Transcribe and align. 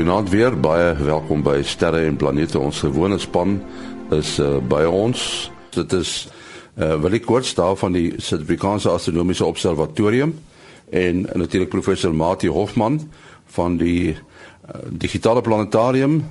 Goeienaand 0.00 0.30
weer. 0.30 0.54
Baie 0.56 0.94
welkom 1.04 1.42
by 1.44 1.58
Sterre 1.60 1.98
en 2.08 2.14
Planete. 2.16 2.56
Ons 2.56 2.78
gewone 2.80 3.18
span 3.20 3.58
is 4.16 4.38
uh, 4.40 4.54
by 4.64 4.86
ons. 4.88 5.50
Dit 5.76 5.92
is 5.92 6.12
uh, 6.80 6.94
Willie 7.02 7.20
Koorts 7.20 7.50
daar 7.58 7.76
van 7.76 7.92
die 7.92 8.14
Suid-Afrikaanse 8.16 8.88
Astronomiese 8.88 9.44
Observatorium 9.44 10.32
en 10.88 11.26
natuurlik 11.34 11.68
professor 11.68 12.16
Mati 12.16 12.48
Hofman 12.48 12.96
van 13.52 13.76
die 13.76 14.14
uh, 14.14 14.80
Digitale 14.88 15.44
Planetarium, 15.44 16.22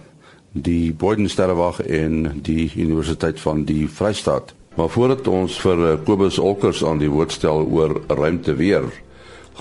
die 0.52 0.90
Boydensterrewag 0.90 1.84
en 1.86 2.42
die 2.42 2.72
Universiteit 2.74 3.38
van 3.40 3.68
die 3.70 3.86
Vrystaat. 3.86 4.56
Maar 4.82 4.90
voordat 4.90 5.29
ons 5.29 5.62
vir 5.62 5.86
uh, 5.92 5.98
Kobus 6.10 6.42
Olkers 6.42 6.82
aan 6.82 7.06
die 7.06 7.14
woord 7.14 7.38
stel 7.38 7.70
oor 7.70 8.00
ruimte 8.07 8.57
weer, 8.57 8.90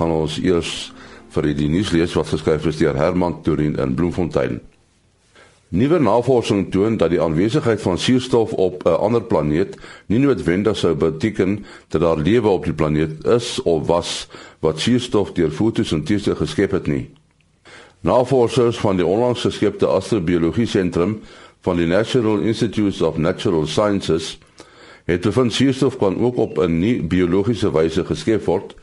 gaan 0.01 0.17
ons 0.17 0.41
eers 0.41 0.95
vir 1.39 1.55
die 1.55 1.71
nuus 1.71 1.93
lees 1.95 2.17
wat 2.19 2.33
geskryf 2.33 2.67
is 2.67 2.81
deur 2.81 2.97
Herman 2.99 3.39
Turin 3.47 3.79
in 3.79 3.95
Bloemfontein. 3.95 4.59
Nuwe 5.69 5.99
navorsing 6.01 6.71
toon 6.73 6.97
dat 6.99 7.13
die 7.13 7.21
aanwesigheid 7.21 7.83
van 7.85 7.99
suurstof 8.01 8.53
op 8.57 8.87
'n 8.87 8.97
ander 8.97 9.23
planeet 9.23 9.77
nie 10.07 10.19
noodwendig 10.19 10.77
sou 10.77 10.95
beteken 10.95 11.65
dat 11.89 12.01
daar 12.01 12.19
lewe 12.19 12.49
op 12.49 12.65
die 12.65 12.73
planeet 12.73 13.27
is 13.27 13.63
of 13.63 13.87
was 13.87 14.29
wat 14.61 14.81
suurstof 14.81 15.33
deur 15.33 15.51
fotosintese 15.51 16.35
geskep 16.35 16.71
het 16.71 16.87
nie. 16.87 17.11
Navorsers 18.01 18.79
van 18.79 18.97
die 18.97 19.07
onlangs 19.07 19.41
geskepte 19.41 19.87
astrobiologie 19.87 20.67
sentrum 20.67 21.21
van 21.61 21.77
die 21.77 21.87
National 21.87 22.39
Institute 22.39 23.07
of 23.07 23.17
Natural 23.17 23.67
Sciences 23.67 24.39
het 25.05 25.21
bevind 25.21 25.53
suurstof 25.53 25.99
kan 25.99 26.19
ook 26.21 26.37
op 26.37 26.59
'n 26.59 26.79
nie 26.79 27.03
biologiese 27.03 27.73
wyse 27.73 28.05
geskep 28.05 28.45
word 28.45 28.75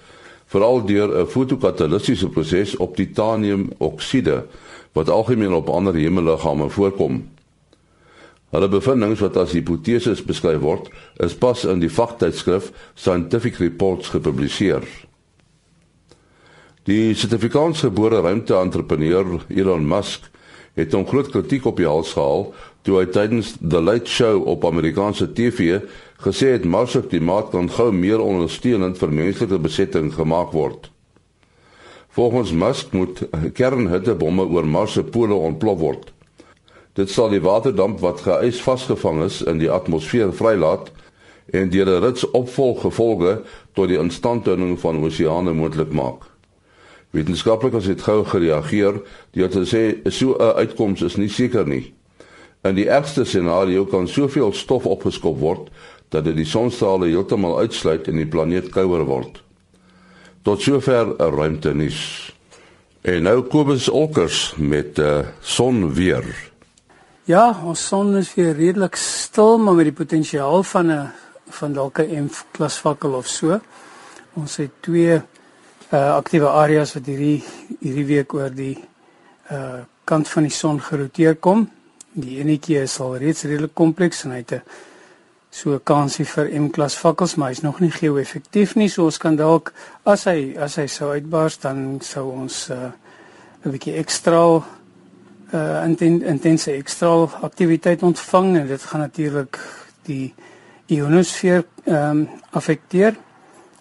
veral 0.56 0.86
deur 0.88 1.10
'n 1.12 1.28
fotokatalytiese 1.28 2.30
proses 2.30 2.76
op 2.78 2.96
titaniumoksiede 2.96 4.46
wat 4.94 5.10
algemeen 5.10 5.54
op 5.54 5.70
ander 5.70 5.96
hemelliggame 5.96 6.70
voorkom. 6.70 7.24
Hulle 8.50 8.70
bevindinge 8.70 9.16
wat 9.20 9.38
as 9.38 9.52
hipoteses 9.52 10.24
beskryf 10.24 10.62
word, 10.64 10.88
is 11.20 11.36
pas 11.36 11.66
in 11.66 11.80
die 11.80 11.92
vaktydskrif 11.92 12.72
Scientific 12.94 13.58
Reports 13.60 14.14
gepubliseer. 14.14 14.84
Die 16.84 17.14
sertifikaatgebore 17.14 18.22
ruimte-entrepreneur 18.22 19.42
Elon 19.50 19.88
Musk 19.88 20.30
het 20.76 20.94
'n 20.94 21.08
groot 21.08 21.30
kritiek 21.30 21.66
op 21.66 21.78
die 21.78 21.88
hals 21.88 22.14
gehaal 22.14 22.54
toe 22.82 23.00
hy 23.00 23.06
tydens 23.06 23.56
The 23.70 23.82
Late 23.82 24.10
Show 24.10 24.48
op 24.48 24.66
Amerikaanse 24.66 25.34
TV 25.34 25.80
gesê 26.22 26.52
het 26.52 26.66
Mars 26.66 26.92
se 26.92 27.02
klimaat 27.02 27.50
kan 27.50 27.70
gou 27.70 27.92
meer 27.92 28.20
ondersteunend 28.20 28.98
vir 28.98 29.12
menslike 29.12 29.60
besetting 29.60 30.14
gemaak 30.14 30.52
word. 30.52 30.92
Volgens 32.10 32.52
Musk 32.52 32.92
moet 32.92 33.28
kernhittebomme 33.54 34.46
oor 34.46 34.68
Mars 34.68 34.94
se 34.94 35.04
pole 35.04 35.34
ontplof 35.34 35.80
word. 35.80 36.14
Dit 36.96 37.10
sal 37.10 37.30
die 37.30 37.42
waterdamp 37.44 38.00
wat 38.00 38.22
geëis 38.22 38.62
vasgevang 38.64 39.24
is 39.26 39.42
in 39.42 39.58
die 39.60 39.72
atmosfeer 39.72 40.32
vrylaat 40.34 40.92
en 41.52 41.70
deur 41.70 41.90
'n 41.90 42.04
rits 42.04 42.30
opvolggevolge 42.32 43.42
tot 43.74 43.88
die 43.88 44.00
instandhouding 44.00 44.80
van 44.80 45.04
oseane 45.04 45.54
moontlik 45.54 45.92
maak. 45.92 46.24
Wetenskaplikes 47.16 47.86
het 47.88 48.02
gou 48.04 48.26
gereageer 48.28 49.00
deur 49.32 49.50
te 49.50 49.64
sê 49.64 49.84
so 50.12 50.36
'n 50.36 50.58
uitkoms 50.60 51.02
is 51.02 51.16
nie 51.16 51.30
seker 51.30 51.68
nie. 51.68 51.94
In 52.64 52.76
die 52.76 52.90
ergste 52.90 53.26
scenario 53.26 53.86
kan 53.86 54.08
soveel 54.08 54.54
stof 54.54 54.86
opgeskop 54.86 55.40
word 55.40 55.70
dat 56.10 56.24
dit 56.24 56.36
die 56.36 56.46
sonstrale 56.46 57.08
heeltemal 57.08 57.60
uitsluit 57.60 58.08
en 58.08 58.18
die 58.18 58.26
planeet 58.26 58.70
kouer 58.70 59.06
word. 59.06 59.44
Tot 60.44 60.62
sover 60.62 61.16
'n 61.18 61.36
ruimte 61.36 61.74
nuus. 61.74 62.34
En 63.02 63.24
nou 63.24 63.42
Kobus 63.42 63.90
Olkers 63.90 64.54
met 64.58 64.98
uh, 64.98 65.20
eh, 65.20 65.26
son 65.42 65.94
weer. 65.94 66.52
Ja, 67.24 67.62
ons 67.64 67.88
son 67.88 68.18
is 68.18 68.34
weer 68.34 68.56
redelik 68.56 68.96
stil, 68.96 69.58
maar 69.58 69.74
met 69.74 69.86
die 69.86 69.94
potensiaal 69.94 70.64
van 70.64 70.92
'n 70.92 71.12
van 71.50 71.74
dalk 71.74 72.00
'n 72.00 72.26
M-klas 72.26 72.78
fakkel 72.78 73.14
of 73.14 73.28
so. 73.28 73.60
Ons 74.34 74.58
het 74.58 74.72
twee 74.80 75.22
uh 75.92 76.16
aktiewe 76.18 76.50
areas 76.50 76.96
wat 76.96 77.06
hierdie 77.06 77.44
hierdie 77.82 78.06
week 78.06 78.34
oor 78.34 78.50
die 78.50 78.78
uh 79.52 79.84
kant 80.06 80.30
van 80.30 80.46
die 80.46 80.54
son 80.54 80.80
geroteer 80.82 81.36
kom. 81.36 81.66
Die 82.14 82.40
enetjie 82.40 82.78
is 82.84 83.00
al 83.02 83.18
reeds 83.18 83.44
redelik 83.44 83.74
kompleks 83.74 84.24
en 84.26 84.32
hy 84.32 84.44
het 84.44 84.52
'n 84.54 84.62
so 85.50 85.74
'n 85.74 85.84
kansie 85.84 86.26
vir 86.26 86.50
M-klas 86.60 86.96
vakkels, 86.96 87.36
maar 87.36 87.50
hy's 87.50 87.62
nog 87.62 87.80
nie 87.80 87.92
geo-effektief 87.92 88.76
nie, 88.76 88.90
so 88.90 89.06
ons 89.06 89.18
kan 89.18 89.36
dalk 89.36 89.74
as 90.06 90.26
hy 90.26 90.56
as 90.58 90.76
hy 90.76 90.88
sou 90.88 91.12
uitbars 91.12 91.58
dan 91.58 92.02
sou 92.02 92.32
ons 92.32 92.70
uh, 92.70 92.92
'n 93.66 93.72
bietjie 93.72 93.96
ekstra 93.98 94.64
uh 95.54 95.84
inten, 95.86 96.24
intense 96.24 96.72
ekstra 96.72 97.30
aktiwiteit 97.42 98.04
ontvang 98.04 98.58
en 98.58 98.68
dit 98.68 98.82
gaan 98.82 99.02
natuurlik 99.02 99.60
die 100.04 100.34
ionosfeer 100.88 101.64
ehm 101.86 102.10
um, 102.10 102.30
affekteer 102.52 103.16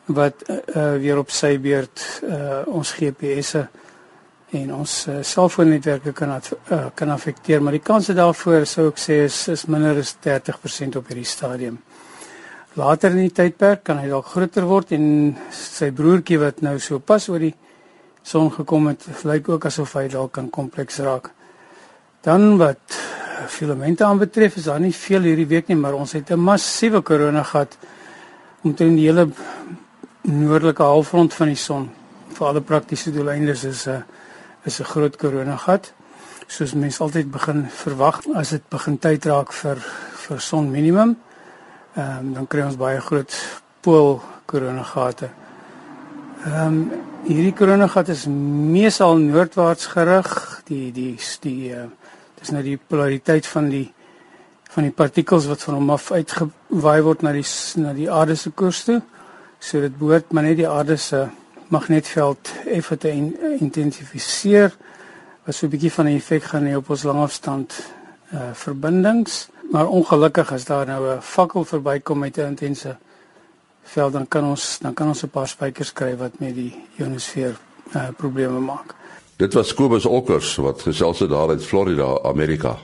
wat 0.07 0.45
uh, 0.49 0.97
weer 1.01 1.19
op 1.19 1.31
sy 1.33 1.57
beurt 1.59 2.03
uh 2.29 2.63
ons 2.67 2.93
GPS'e 2.93 3.65
en 4.55 4.75
ons 4.75 4.93
uh, 5.09 5.17
selfoonnetwerke 5.25 6.13
kan 6.13 6.35
uh, 6.37 6.87
kan 6.95 7.11
affekteer, 7.11 7.63
maar 7.63 7.73
die 7.73 7.83
kanse 7.83 8.15
daarvoor 8.15 8.67
sou 8.69 8.89
ek 8.93 9.01
sê 9.01 9.25
is 9.25 9.39
is 9.49 9.67
minder 9.67 9.99
as 9.99 10.17
30% 10.25 10.99
op 11.01 11.09
hierdie 11.09 11.29
stadium. 11.29 11.79
Later 12.77 13.15
in 13.15 13.29
die 13.29 13.35
tydperk 13.35 13.85
kan 13.87 14.01
hy 14.03 14.09
dalk 14.11 14.33
groter 14.35 14.67
word 14.67 14.93
en 14.93 15.07
sy 15.55 15.91
broertjie 15.95 16.41
wat 16.43 16.61
nou 16.67 16.77
so 16.83 16.99
pas 16.99 17.29
oor 17.31 17.41
die 17.41 17.55
son 18.25 18.51
gekom 18.51 18.89
het, 18.91 19.05
lyk 19.25 19.49
ook 19.49 19.67
asof 19.69 19.95
hy 19.95 20.09
dalk 20.09 20.33
kan 20.37 20.49
kompleks 20.51 20.99
raak. 21.05 21.31
Dan 22.25 22.57
wat 22.59 22.97
filamente 23.53 24.05
aanbetref, 24.05 24.57
is 24.57 24.69
daar 24.71 24.81
nie 24.81 24.95
veel 24.97 25.29
hierdie 25.29 25.49
week 25.49 25.69
nie, 25.69 25.77
maar 25.77 25.95
ons 25.95 26.13
het 26.13 26.31
'n 26.31 26.41
massiewe 26.41 27.03
korona 27.03 27.43
gehad 27.43 27.77
omtrent 28.65 28.97
die 28.97 29.07
hele 29.07 29.29
noordelike 30.25 30.83
halfrond 30.83 31.35
van 31.35 31.51
die 31.53 31.59
son. 31.59 31.91
Vir 32.35 32.47
alle 32.47 32.61
praktiese 32.65 33.13
doeleindes 33.13 33.65
is 33.65 33.87
'n 33.87 33.91
uh, 33.91 34.03
is 34.65 34.81
'n 34.81 34.85
groot 34.85 35.17
korona 35.17 35.57
gat. 35.57 35.93
Soos 36.47 36.75
mense 36.75 37.03
altyd 37.03 37.31
begin 37.31 37.67
verwag 37.71 38.21
as 38.35 38.51
dit 38.51 38.69
begin 38.69 38.99
tyd 38.99 39.25
raak 39.25 39.53
vir 39.53 39.77
vir 40.29 40.41
son 40.41 40.71
minimum, 40.71 41.17
ehm 41.97 42.19
um, 42.19 42.35
dan 42.35 42.47
kry 42.47 42.63
ons 42.63 42.77
baie 42.77 43.01
groot 43.01 43.33
pool 43.81 44.23
korona 44.47 44.83
gate. 44.83 45.31
Ehm 46.47 46.67
um, 46.67 46.91
hierdie 47.25 47.53
korona 47.53 47.87
gat 47.87 48.09
is 48.09 48.27
meesal 48.27 49.17
noordwaarts 49.17 49.87
gerig. 49.87 50.63
Die 50.65 50.93
die 50.93 51.19
die 51.41 51.75
uh, 51.75 51.85
dis 52.41 52.51
nou 52.51 52.63
die 52.63 52.79
polariteit 52.89 53.47
van 53.47 53.69
die 53.69 53.93
van 54.75 54.83
die 54.83 54.93
partikels 54.93 55.47
wat 55.47 55.63
van 55.63 55.75
hom 55.75 55.91
af 55.91 56.11
uitgewaai 56.13 57.03
word 57.03 57.23
na 57.23 57.33
die 57.33 57.47
na 57.77 57.93
die 57.93 58.11
aarde 58.11 58.35
se 58.37 58.51
koers 58.51 58.85
toe. 58.85 59.03
So 59.65 59.81
dit 59.81 59.95
behoort 59.97 60.33
maar 60.33 60.45
net 60.45 60.59
die 60.61 60.69
aarde 60.69 60.97
se 61.01 61.23
magnetveld 61.73 62.51
effe 62.69 62.99
te 63.01 63.09
in, 63.09 63.31
intensifiseer 63.59 64.75
wat 65.45 65.55
so 65.55 65.67
'n 65.67 65.71
bietjie 65.71 65.93
van 65.93 66.07
'n 66.07 66.17
effek 66.17 66.43
gaan 66.43 66.67
hê 66.69 66.77
op 66.77 66.91
ons 66.91 67.03
langafstand 67.03 67.73
uh 68.33 68.53
verbindings 68.53 69.49
maar 69.73 69.89
ongelukkig 69.89 70.53
as 70.53 70.65
daar 70.65 70.87
nou 70.87 71.17
'n 71.17 71.21
fakkel 71.21 71.65
verbykom 71.65 72.19
met 72.19 72.37
'n 72.37 72.53
intense 72.53 72.97
veld 73.83 74.13
dan 74.13 74.29
kan 74.29 74.45
ons 74.45 74.79
dan 74.79 74.95
kan 74.95 75.09
ons 75.09 75.23
'n 75.23 75.29
paar 75.29 75.49
spykers 75.49 75.93
kry 75.93 76.17
wat 76.17 76.39
met 76.39 76.55
die 76.55 76.75
ionosfeer 76.99 77.57
uh 77.95 78.09
probleme 78.17 78.61
maak. 78.61 78.95
Dit 79.37 79.55
was 79.55 79.75
Kobus 79.75 80.07
Okkers 80.07 80.57
wat 80.57 80.83
gesels 80.83 81.19
het 81.19 81.31
daar 81.31 81.49
uit 81.49 81.65
Florida, 81.65 82.19
Amerika. 82.23 82.77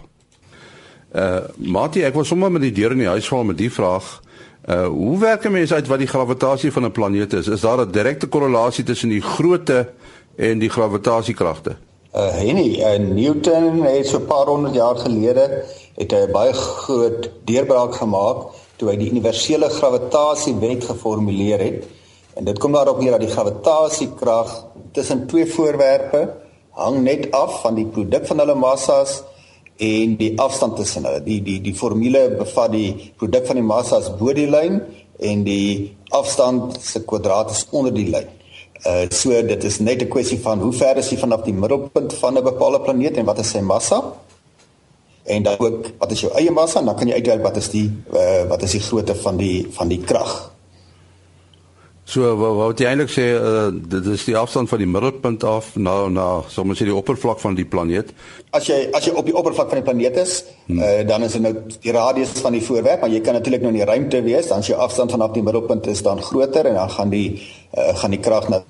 Uh 1.14 1.40
Mati, 1.56 2.02
ek 2.02 2.14
was 2.14 2.28
sommer 2.28 2.52
met 2.52 2.62
die 2.62 2.72
deur 2.72 2.90
in 2.90 2.98
die 2.98 3.06
huis 3.06 3.28
val 3.28 3.44
met 3.44 3.58
die 3.58 3.72
vraag 3.72 4.20
Uh 4.68 4.86
hoe 4.86 5.18
werk 5.18 5.44
'n 5.44 5.52
mens 5.52 5.72
uit 5.72 5.86
wat 5.86 5.98
die 5.98 6.06
gravitasie 6.06 6.72
van 6.72 6.84
'n 6.84 6.92
planeet 6.92 7.32
is? 7.32 7.48
Is 7.48 7.60
daar 7.60 7.80
'n 7.80 7.90
direkte 7.90 8.26
korrelasie 8.26 8.84
tussen 8.84 9.08
die 9.08 9.20
grootte 9.20 9.88
en 10.36 10.58
die 10.58 10.70
gravitasiekragte? 10.70 11.76
Uh 12.14 12.28
Henny, 12.28 12.80
uh, 12.80 12.98
Newton 12.98 13.82
het 13.82 14.06
so 14.06 14.18
'n 14.18 14.26
paar 14.26 14.46
honderd 14.46 14.74
jaar 14.74 14.96
gelede 14.96 15.64
het 15.96 16.12
'n 16.12 16.30
baie 16.32 16.52
groot 16.52 17.30
deurbraak 17.44 17.94
gemaak 17.94 18.36
toe 18.76 18.88
hy 18.90 18.96
die 18.96 19.10
universele 19.10 19.68
gravitasiewet 19.68 20.84
geformuleer 20.84 21.60
het. 21.60 21.84
En 22.34 22.44
dit 22.44 22.58
kom 22.58 22.72
daarop 22.72 23.00
neer 23.00 23.10
dat 23.10 23.20
die 23.20 23.30
gravitasiekrag 23.36 24.66
tussen 24.92 25.26
twee 25.26 25.46
voorwerpe 25.46 26.28
hang 26.70 27.02
net 27.02 27.30
af 27.30 27.60
van 27.60 27.74
die 27.74 27.86
produk 27.86 28.26
van 28.26 28.38
hulle 28.38 28.54
massas 28.54 29.22
en 29.80 30.16
die 30.20 30.32
afstand 30.40 30.76
tussen 30.76 31.06
hulle. 31.08 31.22
Die 31.24 31.40
die 31.42 31.60
die 31.64 31.74
formule 31.74 32.26
bevat 32.36 32.72
die 32.74 33.12
produk 33.16 33.46
van 33.48 33.60
die 33.60 33.64
massa 33.64 33.96
as 33.96 34.10
bo 34.18 34.32
die 34.36 34.48
lyn 34.50 34.80
en 35.20 35.44
die 35.46 35.96
afstand 36.16 36.76
se 36.84 37.00
kwadraat 37.08 37.54
is 37.54 37.64
onder 37.70 37.94
die 37.96 38.08
lyn. 38.12 38.28
Uh 38.84 39.06
so 39.12 39.42
dit 39.52 39.64
is 39.64 39.80
net 39.80 40.02
'n 40.02 40.08
kwessie 40.08 40.40
van 40.40 40.60
hoe 40.60 40.72
ver 40.72 40.96
is 40.96 41.10
hy 41.10 41.16
vanaf 41.16 41.44
die 41.44 41.56
middelpunt 41.56 42.12
van 42.12 42.36
'n 42.36 42.44
bepaalde 42.44 42.80
planeet 42.80 43.16
en 43.16 43.24
wat 43.24 43.38
is 43.38 43.50
sy 43.50 43.60
massa? 43.60 44.02
En 45.24 45.42
dan 45.42 45.58
ook 45.58 45.90
wat 45.98 46.10
is 46.12 46.20
jou 46.20 46.32
eie 46.32 46.50
massa? 46.50 46.82
Dan 46.82 46.96
kan 46.96 47.08
jy 47.08 47.14
uitwerk 47.14 47.42
wat 47.42 47.56
is 47.56 47.68
die 47.68 47.88
uh 48.12 48.48
wat 48.48 48.62
is 48.62 48.72
die 48.72 48.80
grootte 48.80 49.14
van 49.14 49.36
die 49.36 49.66
van 49.70 49.88
die 49.88 50.00
krag. 50.00 50.52
So 52.10 52.26
wat 52.34 52.80
jy 52.82 52.88
eintlik 52.90 53.10
sê 53.14 53.24
uh, 53.38 53.68
dit 53.70 54.06
is 54.10 54.24
die 54.26 54.34
afstand 54.34 54.66
van 54.72 54.80
die 54.82 54.88
middelpunt 54.90 55.44
af 55.46 55.68
na 55.78 56.08
na 56.10 56.24
sommer 56.50 56.74
sê 56.74 56.88
die 56.88 56.94
oppervlak 56.96 57.38
van 57.38 57.54
die 57.54 57.66
planeet. 57.70 58.10
As 58.56 58.66
jy 58.66 58.78
as 58.96 59.06
jy 59.06 59.12
op 59.14 59.28
die 59.28 59.34
oppervlak 59.38 59.70
van 59.70 59.78
die 59.78 59.86
planeet 59.86 60.18
is, 60.18 60.40
hmm. 60.66 60.80
uh, 60.82 61.04
dan 61.06 61.22
is 61.22 61.36
dit 61.38 61.44
nou 61.44 61.52
die 61.70 61.94
radius 61.94 62.32
van 62.42 62.56
die 62.58 62.64
voorwerp, 62.66 63.04
maar 63.04 63.14
jy 63.14 63.20
kan 63.22 63.38
natuurlik 63.38 63.62
nou 63.62 63.70
in 63.70 63.78
die 63.78 63.86
ruimte 63.86 64.24
wees, 64.26 64.50
dan 64.50 64.64
is 64.64 64.72
jou 64.72 64.80
afstand 64.82 65.14
vanaf 65.14 65.36
die 65.36 65.44
middelpunt 65.46 65.86
is 65.92 66.02
dan 66.02 66.24
groter 66.30 66.72
en 66.72 66.80
dan 66.80 66.90
gaan 66.96 67.14
die 67.14 67.28
uh, 67.36 67.92
gaan 68.02 68.18
die 68.18 68.22
krag 68.26 68.50
na 68.50 68.64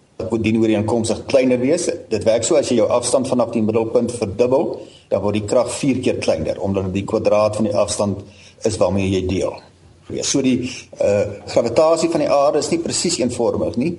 dien 0.45 0.61
ooreenkomstig 0.61 1.25
kleiner 1.33 1.63
wees. 1.65 1.89
Dit 2.13 2.29
werk 2.29 2.45
so 2.45 2.61
as 2.61 2.69
jy 2.69 2.83
jou 2.83 2.91
afstand 2.93 3.31
vanaf 3.33 3.57
die 3.57 3.65
middelpunt 3.65 4.13
verdubbel, 4.21 4.75
dan 5.09 5.25
word 5.25 5.41
die 5.41 5.47
krag 5.49 5.73
4 5.81 6.05
keer 6.05 6.21
kleiner 6.21 6.61
omdat 6.61 6.91
dit 6.91 7.01
die 7.01 7.09
kwadraat 7.09 7.57
van 7.57 7.73
die 7.73 7.77
afstand 7.87 8.21
is 8.69 8.77
waarmee 8.77 9.09
jy 9.09 9.25
deel 9.33 9.57
So 10.23 10.43
die 10.43 10.71
uh 11.01 11.25
gravitasie 11.47 12.11
van 12.11 12.21
die 12.21 12.31
aarde 12.31 12.59
is 12.59 12.71
nie 12.71 12.79
presies 12.79 13.19
eenvormig 13.19 13.77
nie. 13.77 13.93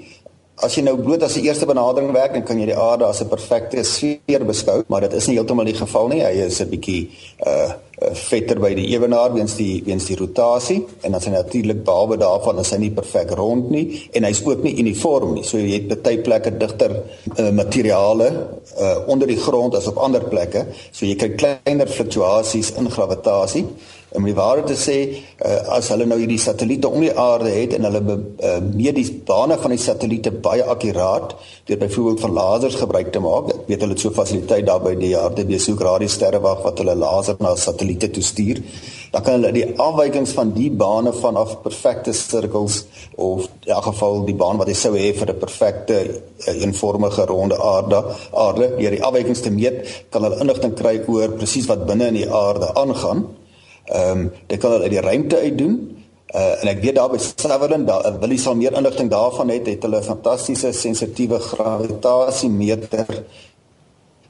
As 0.61 0.75
jy 0.77 0.83
nou 0.83 0.97
bloot 0.97 1.23
as 1.23 1.37
'n 1.37 1.45
eerste 1.45 1.65
benadering 1.65 2.11
werk, 2.13 2.33
dan 2.33 2.43
kan 2.43 2.59
jy 2.59 2.65
die 2.65 2.77
aarde 2.77 3.05
as 3.05 3.21
'n 3.21 3.29
perfekte 3.29 3.83
sfeer 3.83 4.45
beskou, 4.45 4.83
maar 4.87 5.01
dit 5.01 5.13
is 5.13 5.27
nie 5.27 5.35
heeltemal 5.35 5.65
die 5.65 5.73
geval 5.73 6.07
nie. 6.07 6.21
Hy 6.21 6.45
is 6.45 6.61
'n 6.61 6.69
bietjie 6.69 7.09
uh 7.45 7.73
vetter 8.17 8.59
by 8.61 8.71
die 8.77 8.87
ewenaar 8.95 9.33
weens 9.35 9.53
die 9.59 9.81
weens 9.85 10.07
die 10.09 10.17
rotasie 10.17 10.79
en 11.01 11.11
dan 11.11 11.19
is 11.19 11.27
hy 11.29 11.33
natuurlik 11.35 11.83
behalwe 11.85 12.17
daarvan 12.21 12.61
is 12.63 12.71
hy 12.73 12.79
nie 12.81 12.91
perfek 12.97 13.35
rond 13.37 13.69
nie 13.73 13.85
en 14.17 14.25
hy's 14.25 14.41
ook 14.47 14.65
nie 14.65 14.73
uniform 14.81 15.35
nie. 15.37 15.45
So 15.45 15.61
jy 15.61 15.83
het 15.83 16.01
baie 16.01 16.21
plekke 16.25 16.55
digter 16.57 16.97
uh, 16.97 17.51
materiale 17.53 18.31
uh 18.71 18.89
onder 19.11 19.27
die 19.27 19.39
grond 19.39 19.75
as 19.75 19.87
op 19.91 19.99
ander 20.01 20.23
plekke. 20.31 20.65
So 20.91 21.05
jy 21.05 21.15
kry 21.19 21.33
kleiner 21.37 21.89
fluktuasies 21.89 22.73
in 22.79 22.89
gravitasie 22.91 23.65
om 24.17 24.25
die 24.27 24.35
waarheid 24.35 24.67
te 24.67 24.75
sê 24.75 24.97
uh, 25.07 25.77
as 25.77 25.87
hulle 25.93 26.05
nou 26.09 26.17
hierdie 26.19 26.39
satelliete 26.41 26.89
om 26.89 27.03
die 27.03 27.13
aarde 27.15 27.51
het 27.53 27.77
en 27.77 27.87
hulle 27.87 28.01
uh, 28.01 28.57
meet 28.73 28.97
die 28.97 29.05
bane 29.27 29.55
van 29.61 29.71
die 29.71 29.79
satelliete 29.79 30.33
baie 30.43 30.65
akkuraat 30.73 31.35
deur 31.69 31.79
byvoorbeeld 31.85 32.23
van 32.25 32.35
lasers 32.35 32.75
gebruik 32.81 33.13
te 33.15 33.23
maak 33.23 33.53
ek 33.53 33.69
weet 33.69 33.85
hulle 33.85 33.95
het 33.95 34.03
so 34.03 34.15
fasiliteit 34.15 34.67
daar 34.67 34.83
by 34.83 34.97
die 34.99 35.13
aarde 35.17 35.45
besoek 35.47 35.83
radiosterrewag 35.87 36.65
wat 36.65 36.83
hulle 36.83 36.97
laser 36.99 37.39
na 37.39 37.55
satelliete 37.55 37.90
toe 37.97 38.23
stuur 38.23 38.61
dan 39.11 39.23
kan 39.23 39.33
hulle 39.33 39.51
die 39.51 39.65
afwykings 39.77 40.31
van 40.31 40.53
die 40.53 40.69
bane 40.71 41.13
vanaf 41.13 41.61
perfekte 41.61 42.13
sirkels 42.13 42.85
of 43.15 43.49
in 43.65 43.73
elk 43.75 43.83
geval 43.83 44.25
die 44.25 44.35
baan 44.35 44.57
wat 44.57 44.67
jy 44.67 44.77
sou 44.83 44.93
hê 44.95 45.11
vir 45.13 45.33
'n 45.33 45.39
perfekte 45.39 45.97
uh, 46.47 46.63
eenvormige 46.63 47.25
ronde 47.25 47.57
aarde 47.59 48.03
aarde 48.33 48.75
deur 48.77 48.91
die 48.91 49.03
afwykings 49.03 49.41
te 49.41 49.51
meet 49.51 50.07
kan 50.09 50.23
hulle 50.23 50.39
inligting 50.39 50.73
kry 50.73 51.01
oor 51.07 51.29
presies 51.29 51.67
wat 51.67 51.85
binne 51.85 52.07
in 52.07 52.19
die 52.23 52.31
aarde 52.31 52.73
aangaan 52.75 53.27
Ehm 53.91 54.19
um, 54.19 54.31
dit 54.47 54.59
kan 54.59 54.71
hulle 54.71 54.83
uit 54.83 54.91
die 54.93 55.01
ruimte 55.01 55.37
uit 55.37 55.57
doen. 55.57 55.75
Uh, 56.31 56.61
en 56.61 56.69
ek 56.71 56.77
weet 56.79 56.95
daar 56.95 57.09
by 57.11 57.17
Sutherland, 57.19 57.87
daar 57.87 58.05
uh, 58.07 58.11
wil 58.21 58.31
jy 58.31 58.37
sal 58.39 58.55
meer 58.55 58.75
inligting 58.79 59.09
daarvan 59.11 59.49
het, 59.51 59.65
het 59.67 59.83
hulle 59.83 59.99
'n 59.99 60.07
fantastiese 60.13 60.71
sensitiewe 60.71 61.39
gravitasiemeter 61.39 63.23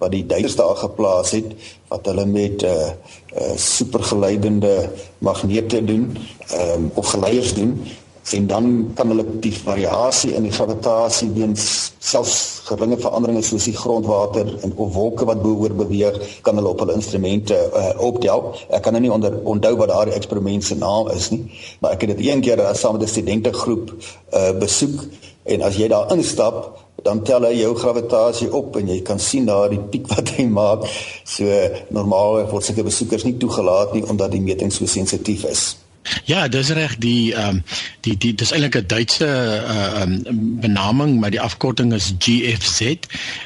wat 0.01 0.11
die 0.11 0.25
Duitsers 0.25 0.57
daar 0.57 0.77
geplaas 0.81 1.31
het 1.37 1.53
wat 1.93 2.05
hulle 2.09 2.25
met 2.25 2.63
'n 2.63 2.65
uh, 2.65 2.89
uh, 3.37 3.55
supergeleidende 3.55 4.89
magnete 5.17 5.83
doen, 5.85 6.17
um, 6.53 6.91
of 6.93 7.05
geleiers 7.05 7.53
doen 7.53 7.81
en 8.29 8.47
dan 8.47 8.91
kan 8.93 9.07
hulle 9.07 9.25
die 9.39 9.53
variasie 9.53 10.33
in 10.37 10.45
die 10.45 10.51
gravitasie 10.53 11.29
weens 11.33 11.63
selfs 11.99 12.61
geringe 12.67 12.97
veranderinge 13.01 13.41
soos 13.43 13.65
die 13.67 13.75
grondwater 13.75 14.51
en 14.61 14.73
of 14.75 14.93
wolke 14.93 15.25
wat 15.25 15.41
behoor 15.41 15.73
beweeg 15.75 16.19
kan 16.45 16.55
hulle 16.55 16.69
op 16.69 16.79
hulle 16.83 16.93
instrumente 16.93 17.57
uh, 17.73 17.89
optel. 17.97 18.53
Ek 18.69 18.85
kan 18.85 18.93
nou 18.93 19.01
nie 19.01 19.11
onder 19.11 19.35
onthou 19.43 19.73
wat 19.81 19.89
daardie 19.89 20.15
eksperiment 20.15 20.63
se 20.63 20.77
naam 20.77 21.09
is 21.15 21.31
nie, 21.33 21.43
maar 21.81 21.97
ek 21.97 22.05
het 22.05 22.15
dit 22.15 22.27
een 22.27 22.45
keer 22.45 22.61
saam 22.77 22.97
met 22.97 23.07
'n 23.09 23.13
studentegroep 23.15 23.91
uh, 23.97 24.51
besoek 24.59 25.03
en 25.43 25.61
as 25.61 25.75
jy 25.75 25.87
daar 25.87 26.13
instap 26.13 26.77
dan 27.03 27.23
tel 27.25 27.45
hy 27.49 27.55
jou 27.61 27.73
gravitasie 27.77 28.49
op 28.53 28.75
en 28.77 28.89
jy 28.93 29.01
kan 29.05 29.19
sien 29.19 29.45
daar 29.49 29.69
die 29.73 29.81
piek 29.81 30.07
wat 30.11 30.35
hy 30.37 30.45
maak. 30.49 30.85
So 31.25 31.49
normaal 31.89 32.45
word 32.51 32.67
sulke 32.67 32.85
besoekers 32.87 33.25
nie 33.27 33.37
toegelaat 33.41 33.95
nie 33.97 34.05
omdat 34.07 34.35
die 34.35 34.43
meting 34.43 34.73
so 34.73 34.85
sensitief 34.85 35.45
is. 35.49 35.80
Ja, 36.25 36.47
dis 36.47 36.69
reg 36.69 36.95
die 36.97 37.33
ehm 37.33 37.47
um, 37.47 37.63
die 38.01 38.17
die 38.17 38.33
dis 38.35 38.51
eintlik 38.51 38.75
'n 38.75 38.87
Duitse 38.87 39.27
uh 39.27 40.01
um, 40.01 40.21
benaming, 40.61 41.19
maar 41.19 41.29
die 41.29 41.41
afkorting 41.41 41.93
is 41.93 42.13
GFZ 42.17 42.81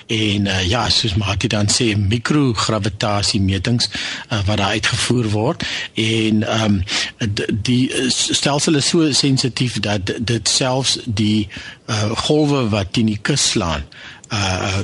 en 0.07 0.45
uh, 0.45 0.63
ja, 0.67 0.89
soos 0.89 1.15
Mati 1.15 1.47
dan 1.47 1.67
sê 1.67 1.97
mikrogravitasie 1.97 3.41
metings 3.41 3.89
uh, 4.31 4.39
wat 4.45 4.57
daar 4.57 4.75
uitgevoer 4.77 5.29
word. 5.29 5.63
En 5.93 6.43
ehm 6.43 6.81
um, 7.19 7.33
die 7.61 7.91
stelsel 8.07 8.75
is 8.75 8.87
so 8.87 9.11
sensitief 9.11 9.79
dat 9.79 10.13
dit 10.19 10.49
selfs 10.49 10.99
die 11.05 11.47
uh, 11.85 12.11
golwe 12.11 12.69
wat 12.69 12.93
teen 12.93 13.05
die 13.05 13.19
kus 13.21 13.49
slaan 13.49 13.83
uh 14.31 14.79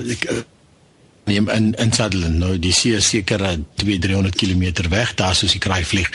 neem 1.31 1.49
in 1.49 1.71
in 1.81 1.93
Sutherland. 1.95 2.39
Nou 2.41 2.55
die 2.61 2.73
see 2.75 2.95
is 2.99 3.09
seker 3.13 3.43
2 3.81 3.99
300 4.03 4.35
km 4.35 4.89
weg 4.91 5.13
daar 5.19 5.35
soos 5.37 5.55
die 5.55 5.61
kraai 5.63 5.83
vlieg 5.87 6.09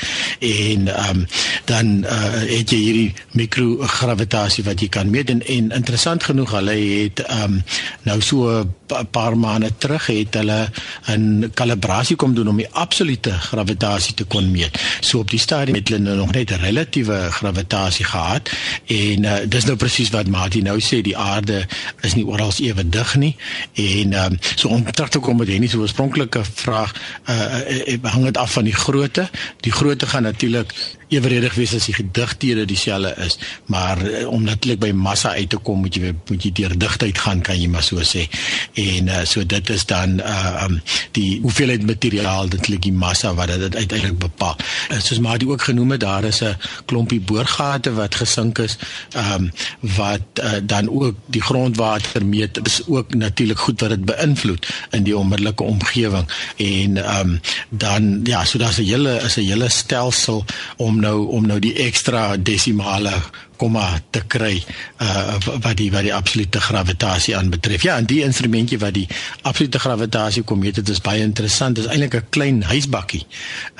en 0.45 0.89
um, 0.93 1.25
dan 1.71 1.93
uh, 2.05 2.43
het 2.47 2.73
jy 2.73 2.81
hierdie 2.81 3.15
mikrogravitasie 3.39 4.65
wat 4.67 4.81
jy 4.83 4.89
kan 4.93 5.11
meet. 5.11 5.31
En, 5.33 5.43
en 5.43 5.71
interessant 5.81 6.25
genoeg 6.25 6.53
hulle 6.59 6.77
het 6.77 7.23
um, 7.31 7.61
nou 8.09 8.21
so 8.23 8.65
'n 8.87 9.09
paar 9.11 9.35
maande 9.39 9.71
terug 9.79 10.07
het 10.07 10.35
hulle 10.35 10.71
'n 11.11 11.51
kalibrasie 11.55 12.17
kom 12.17 12.35
doen 12.35 12.49
om 12.49 12.57
die 12.57 12.71
absolute 12.71 13.33
gravitasie 13.33 14.15
te 14.15 14.25
kon 14.25 14.51
meet. 14.51 14.79
So 15.01 15.19
op 15.19 15.31
die 15.31 15.39
stadium 15.39 15.77
het 15.77 15.89
hulle 15.89 16.03
nou 16.03 16.17
nog 16.17 16.33
net 16.33 16.51
relatiewe 16.51 17.27
gravitasie 17.31 18.05
gehad. 18.05 18.51
En 18.87 19.25
uh, 19.25 19.35
dis 19.49 19.65
nou 19.65 19.77
presies 19.77 20.11
wat 20.11 20.27
Martin 20.27 20.65
nou 20.65 20.81
sê 20.81 21.01
die 21.03 21.17
aarde 21.17 21.67
is 22.01 22.15
nie 22.15 22.27
oral 22.27 22.53
ewe 22.61 22.89
dig 22.89 23.15
nie. 23.15 23.37
En 23.75 24.12
um, 24.12 24.39
so 24.55 24.69
om 24.69 24.85
terug 24.93 25.06
te 25.08 25.19
kom 25.19 25.37
met 25.37 25.49
Henny 25.49 25.67
se 25.67 25.79
oorspronklike 25.79 26.44
vraag, 26.44 26.94
uh, 27.31 27.61
uh, 27.87 27.99
hang 28.03 28.25
dit 28.25 28.37
af 28.37 28.53
van 28.53 28.64
die 28.64 28.75
grootte. 28.75 29.29
Die 29.61 29.73
grootte 29.73 30.06
gaan 30.06 30.23
natuurlik 30.23 30.75
eweredig 31.08 31.55
wees 31.55 31.75
as 31.75 31.87
die 31.87 31.94
gedigthede 31.94 32.64
dieselfde 32.64 33.14
is, 33.25 33.38
maar 33.67 34.00
uh, 34.03 34.26
om 34.29 34.43
natuurlik 34.43 34.81
by 34.81 34.91
massa 34.97 35.35
uit 35.37 35.50
te 35.50 35.56
kom, 35.56 35.81
moet 35.85 35.94
jy 35.94 36.12
moet 36.29 36.43
jy 36.43 36.53
deur 36.53 36.75
digtheid 36.79 37.19
gaan, 37.19 37.43
kan 37.47 37.61
jy 37.61 37.69
maar 37.70 37.85
so 37.87 38.03
sê. 38.03 38.26
En 38.75 39.08
uh, 39.08 39.23
so 39.25 39.44
dit 39.47 39.70
is 39.70 39.87
dan 39.87 40.20
uh 40.20 40.64
um 40.67 40.81
die 41.17 41.41
hoeveelheid 41.43 41.87
materiaal 41.87 42.49
natuurlik 42.50 42.82
die 42.82 42.93
massa 42.93 43.35
wat 43.35 43.53
dit 43.53 43.76
uiteindelik 43.76 44.19
bepaal. 44.19 44.56
Uh, 44.91 45.00
soos 45.00 45.20
maar 45.23 45.38
die 45.38 45.49
ook 45.49 45.62
genoem 45.62 45.97
het, 45.97 46.00
daar 46.00 46.25
is 46.25 46.43
'n 46.43 46.56
klompie 46.85 47.21
boorgate 47.21 47.92
wat 47.92 48.14
gesink 48.14 48.59
is, 48.59 48.78
um 49.16 49.50
wat 49.81 50.42
uh, 50.42 50.59
dan 50.62 50.90
ook 50.90 51.14
die 51.26 51.42
grondwater 51.42 52.26
meet. 52.26 52.54
Dit 52.54 52.66
is 52.66 52.81
ook 52.87 53.14
natuurlik 53.14 53.59
goed 53.59 53.81
wat 53.81 53.90
dit 53.90 54.04
beïnvloed 54.04 54.66
in 54.90 55.02
die 55.02 55.16
onmiddellike 55.16 55.62
omgewing 55.62 56.26
en 56.57 57.19
um, 57.19 57.40
dan 57.69 58.21
ja, 58.25 58.45
so 58.45 58.59
daar's 58.59 58.78
'n 58.78 58.83
hele 58.83 59.21
is 59.23 59.37
'n 59.37 59.40
hele 59.40 59.69
stelsel 59.69 60.45
om 60.76 60.96
nou 61.00 61.26
om 61.37 61.47
nou 61.47 61.59
die 61.62 61.75
ekstra 61.87 62.37
desimale 62.37 63.12
komma 63.57 63.87
te 64.11 64.23
kry 64.27 64.55
uh 65.03 65.37
wat 65.63 65.77
die 65.77 65.91
wat 65.93 66.07
die 66.07 66.15
absolute 66.15 66.61
gravitasie 66.61 67.37
aanbetref. 67.37 67.83
Ja, 67.83 67.97
en 67.97 68.09
die 68.09 68.23
instrumentjie 68.25 68.79
wat 68.83 68.95
die 68.95 69.07
absolute 69.43 69.79
gravitasie 69.79 70.43
kom 70.43 70.61
meet, 70.65 70.81
dit 70.81 70.89
is 70.89 71.01
baie 71.01 71.23
interessant. 71.25 71.77
Dit 71.77 71.85
is 71.85 71.91
eintlik 71.91 72.15
'n 72.15 72.31
klein 72.31 72.63
huisbakkie. 72.63 73.27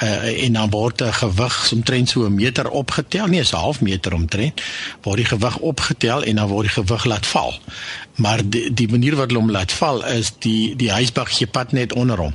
Uh 0.02 0.45
en 0.47 0.52
dan 0.52 0.71
word 0.71 1.02
'n 1.02 1.12
gewig 1.12 1.73
omtrent 1.73 2.09
so 2.09 2.26
'n 2.26 2.35
meter 2.35 2.71
opgetel, 2.71 3.26
nie 3.26 3.40
'n 3.40 3.56
half 3.56 3.80
meter 3.80 4.14
omtrent, 4.14 4.61
word 5.02 5.16
die 5.16 5.25
gewig 5.25 5.59
opgetel 5.59 6.23
en 6.23 6.37
dan 6.37 6.49
word 6.49 6.66
die 6.66 6.83
gewig 6.83 7.04
laat 7.04 7.26
val 7.26 7.54
maar 8.16 8.40
die, 8.49 8.75
die 8.75 8.88
manier 8.88 9.16
wat 9.16 9.33
hom 9.33 9.50
laat 9.52 9.73
val 9.76 10.00
is 10.09 10.33
die 10.45 10.76
die 10.78 10.90
huisbak 10.92 11.28
gee 11.37 11.47
pad 11.47 11.73
net 11.76 11.92
onder 11.92 12.21
hom 12.21 12.35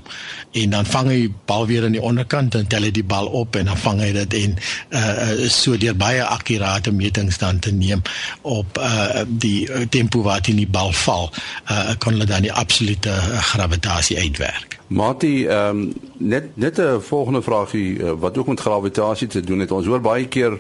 en 0.62 0.76
dan 0.76 0.86
vang 0.86 1.10
hy 1.10 1.20
bal 1.50 1.66
weer 1.70 1.88
aan 1.88 1.96
die 1.96 2.04
onderkant 2.04 2.56
en 2.56 2.68
tel 2.70 2.86
hy 2.86 2.92
die 2.94 3.06
bal 3.08 3.30
op 3.42 3.56
en 3.58 3.72
dan 3.72 3.80
vang 3.82 4.02
hy 4.04 4.12
dit 4.20 4.38
en 4.42 4.58
uh 5.00 5.50
so 5.52 5.78
deur 5.82 5.98
baie 5.98 6.24
akkurate 6.24 6.94
metings 6.94 7.31
dan 7.38 7.60
te 7.60 7.72
neem 7.72 8.02
op 8.42 8.78
uh 8.78 9.22
die 9.28 9.88
tempo 9.90 10.22
wat 10.22 10.48
in 10.48 10.56
die 10.56 10.68
bal 10.68 10.92
val 10.92 11.32
uh 11.72 11.96
kan 11.98 12.14
hulle 12.14 12.26
dan 12.26 12.42
die 12.42 12.54
absolute 12.54 13.12
gravitasie 13.54 14.18
uitwerk. 14.18 14.80
Mati, 14.88 15.46
ehm 15.46 15.70
um, 15.70 15.94
net 16.18 16.56
net 16.56 16.80
'n 16.80 17.02
volgende 17.02 17.42
vraagie 17.42 18.04
wat 18.04 18.38
ook 18.38 18.48
met 18.48 18.60
gravitasie 18.60 19.28
te 19.28 19.42
doen 19.42 19.60
het. 19.60 19.72
Ons 19.72 19.86
hoor 19.86 20.02
baie 20.02 20.28
keer 20.28 20.60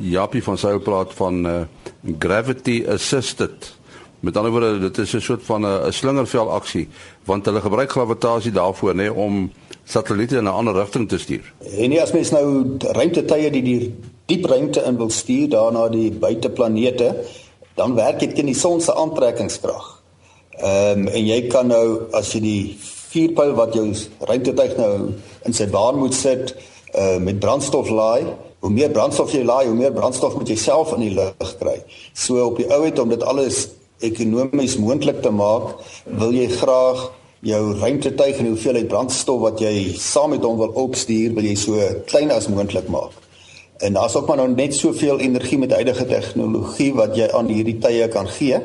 Japie 0.00 0.42
van 0.42 0.58
Sail 0.58 0.78
praat 0.78 1.14
van 1.14 1.46
uh 1.46 1.60
gravity 2.18 2.84
assisted 2.88 3.76
Met 4.20 4.36
ander 4.36 4.50
woorde, 4.50 4.78
dit 4.78 4.98
is 4.98 5.12
'n 5.14 5.20
soort 5.20 5.42
van 5.44 5.66
'n 5.66 5.92
slingervel 5.92 6.50
aksie 6.50 6.88
want 7.24 7.44
hulle 7.44 7.60
gebruik 7.60 7.90
gravitasie 7.90 8.52
daarvoor 8.52 8.94
nê 8.94 9.08
om 9.10 9.52
satelliete 9.84 10.36
in 10.36 10.44
'n 10.44 10.46
ander 10.46 10.74
rigting 10.74 11.08
te 11.08 11.18
stuur. 11.18 11.52
En 11.78 11.88
nie 11.88 12.02
as 12.02 12.12
mens 12.12 12.30
nou 12.30 12.76
ruimtetuie 12.78 13.50
die 13.50 13.62
die 13.62 13.94
diep 14.26 14.46
ruimte 14.50 14.82
in 14.86 14.96
wil 14.98 15.10
stuur 15.10 15.48
daarna 15.52 15.88
die 15.92 16.10
buiteplanete, 16.12 17.12
dan 17.76 17.94
werk 17.94 18.20
dit 18.20 18.34
teen 18.34 18.50
die 18.50 18.58
son 18.58 18.80
se 18.80 18.94
aantrekkingskrag. 18.94 19.92
Ehm 20.56 21.06
um, 21.06 21.08
en 21.12 21.26
jy 21.26 21.40
kan 21.52 21.68
nou 21.68 22.08
as 22.16 22.32
jy 22.32 22.40
die 22.40 22.62
vuurpyl 22.80 23.52
wat 23.58 23.74
jou 23.76 23.90
ruimtetuig 24.28 24.76
nou 24.80 24.92
in 25.44 25.56
sy 25.56 25.68
baan 25.72 26.00
moet 26.00 26.16
sit, 26.16 26.54
uh 26.96 27.18
met 27.20 27.40
brandstof 27.40 27.90
laai, 27.92 28.24
hoe 28.64 28.72
meer 28.72 28.90
brandstof 28.90 29.34
jy 29.36 29.44
laai, 29.44 29.66
hoe 29.68 29.76
meer 29.76 29.92
brandstof 29.92 30.34
moet 30.38 30.48
jy 30.48 30.56
self 30.56 30.94
in 30.96 31.04
die 31.04 31.14
lug 31.14 31.52
kry. 31.60 31.76
So 32.14 32.40
op 32.46 32.56
die 32.60 32.68
ou 32.72 32.82
uit 32.88 32.98
om 32.98 33.12
dit 33.12 33.22
alles 33.22 33.66
ekonomies 34.04 34.78
moontlik 34.80 35.20
te 35.22 35.30
maak, 35.30 35.76
wil 36.04 36.32
jy 36.34 36.48
graag 36.56 37.06
jou 37.46 37.62
ruimtetuig 37.78 38.40
en 38.40 38.50
hoeveelheid 38.54 38.88
brandstof 38.88 39.44
wat 39.44 39.60
jy 39.62 39.92
saam 40.00 40.32
met 40.34 40.44
hom 40.44 40.58
wil 40.58 40.72
opstuur, 40.86 41.36
wil 41.36 41.46
jy 41.46 41.54
so 41.60 41.92
klein 42.08 42.32
as 42.34 42.48
moontlik 42.48 42.88
maak. 42.92 43.12
En 43.78 43.92
daar's 43.92 44.14
ook 44.14 44.26
maar 44.26 44.36
nou 44.36 44.48
net 44.48 44.74
soveel 44.74 45.18
energie 45.20 45.58
met 45.58 45.72
huidige 45.72 46.06
tegnologie 46.06 46.94
wat 46.94 47.16
jy 47.16 47.28
aan 47.32 47.50
hierdie 47.52 47.78
tye 47.78 48.08
kan 48.08 48.28
gee. 48.28 48.60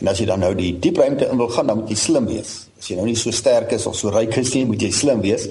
En 0.00 0.08
as 0.08 0.18
jy 0.18 0.26
dan 0.26 0.42
nou 0.42 0.54
die 0.54 0.72
diepruimte 0.78 1.28
in 1.30 1.36
wil 1.36 1.48
gaan, 1.48 1.66
dan 1.66 1.82
moet 1.82 1.92
jy 1.92 1.96
slim 1.96 2.26
wees. 2.26 2.69
As 2.80 2.88
jy 2.88 2.96
nou 2.96 3.04
nie 3.04 3.18
so 3.18 3.28
sterk 3.28 3.74
is 3.76 3.84
of 3.84 3.96
so 3.98 4.08
ryk 4.08 4.38
is 4.40 4.54
nie, 4.56 4.64
moet 4.64 4.80
jy 4.80 4.88
slim 4.96 5.20
wees. 5.20 5.42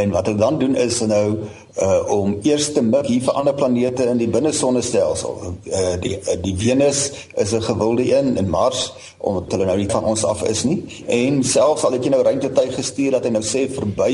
En 0.00 0.14
wat 0.14 0.30
ek 0.30 0.38
dan 0.40 0.56
doen 0.56 0.72
is 0.80 1.02
nou 1.04 1.26
uh 1.82 1.98
om 2.12 2.32
eers 2.44 2.70
te 2.72 2.80
mik 2.84 3.06
hier 3.08 3.24
vir 3.24 3.36
ander 3.36 3.54
planete 3.56 4.06
in 4.08 4.18
die 4.20 4.28
binnesonnestelsel. 4.32 5.36
Uh 5.68 5.82
die 6.00 6.14
uh, 6.16 6.36
die 6.40 6.54
Venus 6.56 7.02
is 7.36 7.52
'n 7.52 7.60
gewilde 7.68 8.08
een 8.08 8.38
en 8.40 8.48
Mars 8.48 8.92
omdat 9.18 9.52
hulle 9.52 9.68
nou 9.68 9.76
nie 9.76 9.90
van 9.92 10.04
ons 10.04 10.24
af 10.24 10.42
is 10.48 10.64
nie. 10.64 10.80
En 11.06 11.44
selfs 11.44 11.84
al 11.84 11.92
het 11.92 12.04
jy 12.04 12.10
nou 12.10 12.22
ruimtetuig 12.22 12.74
gestuur 12.74 13.10
dat 13.18 13.24
hy 13.24 13.32
nou 13.36 13.44
sê 13.44 13.68
verby 13.68 14.12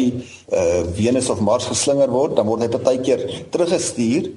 uh 0.50 0.82
Venus 0.98 1.30
of 1.30 1.40
Mars 1.40 1.70
geslinger 1.70 2.10
word, 2.10 2.36
dan 2.36 2.46
word 2.46 2.66
hy 2.66 2.68
partykeer 2.74 3.22
teruggestuur 3.50 4.32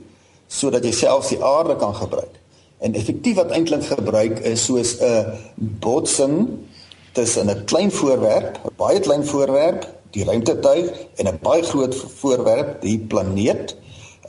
sodat 0.48 0.86
jy 0.86 0.92
selfs 0.94 1.34
die 1.34 1.42
aarde 1.42 1.76
kan 1.76 1.96
gebruik. 1.96 2.38
En 2.82 2.94
effektief 2.94 3.36
wat 3.36 3.52
eintlik 3.52 3.84
gebruik 3.84 4.40
is 4.46 4.66
soos 4.66 4.98
'n 5.02 5.26
botsing 5.58 6.70
tussen 7.12 7.50
'n 7.50 7.64
klein 7.66 7.92
voorwerp, 7.92 8.60
'n 8.64 8.76
baie 8.76 9.00
klein 9.00 9.26
voorwerp, 9.26 9.88
die 10.12 10.24
ruimtetuig 10.24 10.92
en 11.16 11.28
'n 11.28 11.40
baie 11.42 11.64
groot 11.64 11.96
voorwerp, 12.20 12.82
die 12.82 13.00
planeet. 13.00 13.76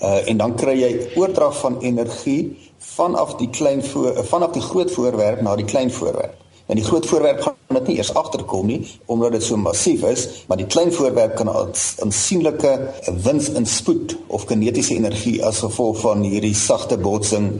Uh 0.03 0.29
en 0.29 0.37
dan 0.37 0.55
kry 0.55 0.75
jy 0.81 1.11
oordrag 1.15 1.59
van 1.59 1.79
energie 1.81 2.59
vanaf 2.79 3.35
die 3.35 3.51
klein 3.51 3.85
voor, 3.85 4.25
vanaf 4.25 4.51
die 4.51 4.62
groot 4.62 4.91
voorwerp 4.91 5.41
na 5.41 5.57
die 5.57 5.65
klein 5.65 5.93
voorwerp. 5.93 6.42
En 6.73 6.79
die 6.79 6.87
groot 6.87 7.07
voorwerp 7.07 7.41
gaan 7.41 7.76
dit 7.76 7.87
nie 7.87 7.97
eers 7.97 8.14
agterkom 8.17 8.67
nie 8.67 8.81
omdat 9.12 9.35
dit 9.37 9.45
so 9.45 9.57
massief 9.61 10.05
is, 10.09 10.23
maar 10.49 10.57
die 10.57 10.67
klein 10.73 10.93
voorwerp 10.93 11.35
kan 11.37 11.50
aansienlike 11.52 12.71
wins 13.26 13.50
in 13.52 13.67
spoed 13.69 14.14
of 14.33 14.47
kinetiese 14.49 14.95
energie 14.97 15.35
as 15.45 15.61
gevolg 15.61 16.00
van 16.00 16.25
hierdie 16.25 16.55
sagte 16.57 16.97
botsing 16.97 17.50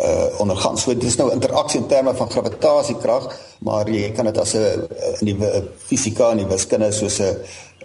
uh 0.00 0.40
ondergaan. 0.40 0.78
So 0.80 0.94
dit 0.94 1.04
is 1.04 1.18
nou 1.20 1.28
interaksie 1.34 1.82
in 1.82 1.86
terme 1.86 2.14
van 2.16 2.30
gravitasiekrag, 2.30 3.26
maar 3.60 3.90
jy 3.92 4.08
kan 4.16 4.30
dit 4.30 4.40
as 4.40 4.54
'n 4.54 4.64
uh, 4.64 5.20
in 5.20 5.26
die 5.26 5.36
fisika 5.76 6.30
en 6.30 6.40
die 6.40 6.48
wiskunde 6.48 6.92
soos 6.92 7.20
'n 7.20 7.36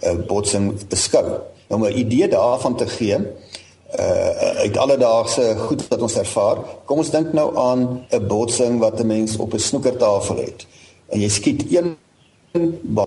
uh, 0.02 0.16
botsing 0.26 0.72
beskou. 0.88 1.26
Nou 1.68 1.80
om 1.82 1.84
'n 1.84 1.98
idee 1.98 2.28
daarvan 2.28 2.76
te 2.76 2.86
gee, 2.86 3.18
uh 3.98 4.56
uit 4.64 4.76
alledaagse 4.76 5.54
goed 5.58 5.88
wat 5.88 6.02
ons 6.02 6.16
ervaar, 6.16 6.58
kom 6.84 6.98
ons 6.98 7.10
dink 7.10 7.32
nou 7.32 7.56
aan 7.56 8.06
'n 8.10 8.26
botsing 8.26 8.80
wat 8.80 9.00
'n 9.00 9.06
mens 9.06 9.36
op 9.36 9.52
'n 9.52 9.58
snoekertafel 9.58 10.36
het. 10.36 10.66
En 11.08 11.20
jy 11.20 11.28
skiet 11.28 11.64
een 11.72 11.96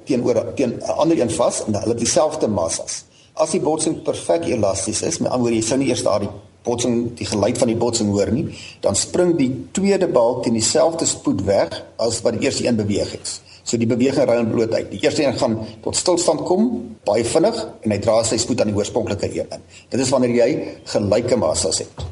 teenoor 0.06 0.54
teen 0.56 0.78
'n 0.80 0.98
ander 0.98 1.20
een 1.20 1.32
vas 1.32 1.66
en 1.66 1.74
hulle 1.74 1.94
het 1.96 1.98
dieselfde 1.98 2.48
massas. 2.48 3.06
As 3.34 3.52
die 3.52 3.62
botsing 3.62 4.02
perfek 4.04 4.46
elasties 4.46 5.02
is, 5.02 5.18
met 5.18 5.32
ander 5.32 5.42
woorde 5.42 5.56
jy 5.56 5.68
sou 5.68 5.80
nie 5.80 5.88
eers 5.88 6.04
daardie 6.04 6.30
botsing 6.64 7.14
die 7.18 7.26
geluid 7.26 7.58
van 7.58 7.68
die 7.68 7.78
botsing 7.78 8.10
hoor 8.10 8.32
nie, 8.32 8.46
dan 8.80 8.96
spring 8.96 9.36
die 9.38 9.50
tweede 9.72 10.08
balk 10.08 10.44
teen 10.44 10.54
dieselfde 10.54 11.06
spoed 11.06 11.42
weg 11.48 11.86
as 11.98 12.22
wat 12.22 12.38
die 12.38 12.46
eerste 12.46 12.68
een 12.68 12.76
beweeg 12.76 13.12
het. 13.12 13.42
So 13.64 13.78
die 13.78 13.88
beweging 13.88 14.26
ruil 14.26 14.46
bloot 14.46 14.74
uit. 14.74 14.92
Die 14.92 15.00
eerste 15.02 15.24
een 15.24 15.38
gaan 15.38 15.60
tot 15.82 15.96
stilstand 15.96 16.44
kom 16.44 16.96
baie 17.06 17.26
vinnig 17.26 17.58
en 17.82 17.92
hy 17.92 18.00
dra 18.00 18.24
sy 18.24 18.38
spoed 18.38 18.62
aan 18.62 18.72
die 18.74 18.78
oorspronklike 18.78 19.30
een 19.30 19.48
in. 19.50 19.62
Dit 19.90 20.00
is 20.00 20.10
wanneer 20.10 20.36
jy 20.36 20.78
gelyke 20.84 21.38
massas 21.38 21.80
het. 21.86 22.06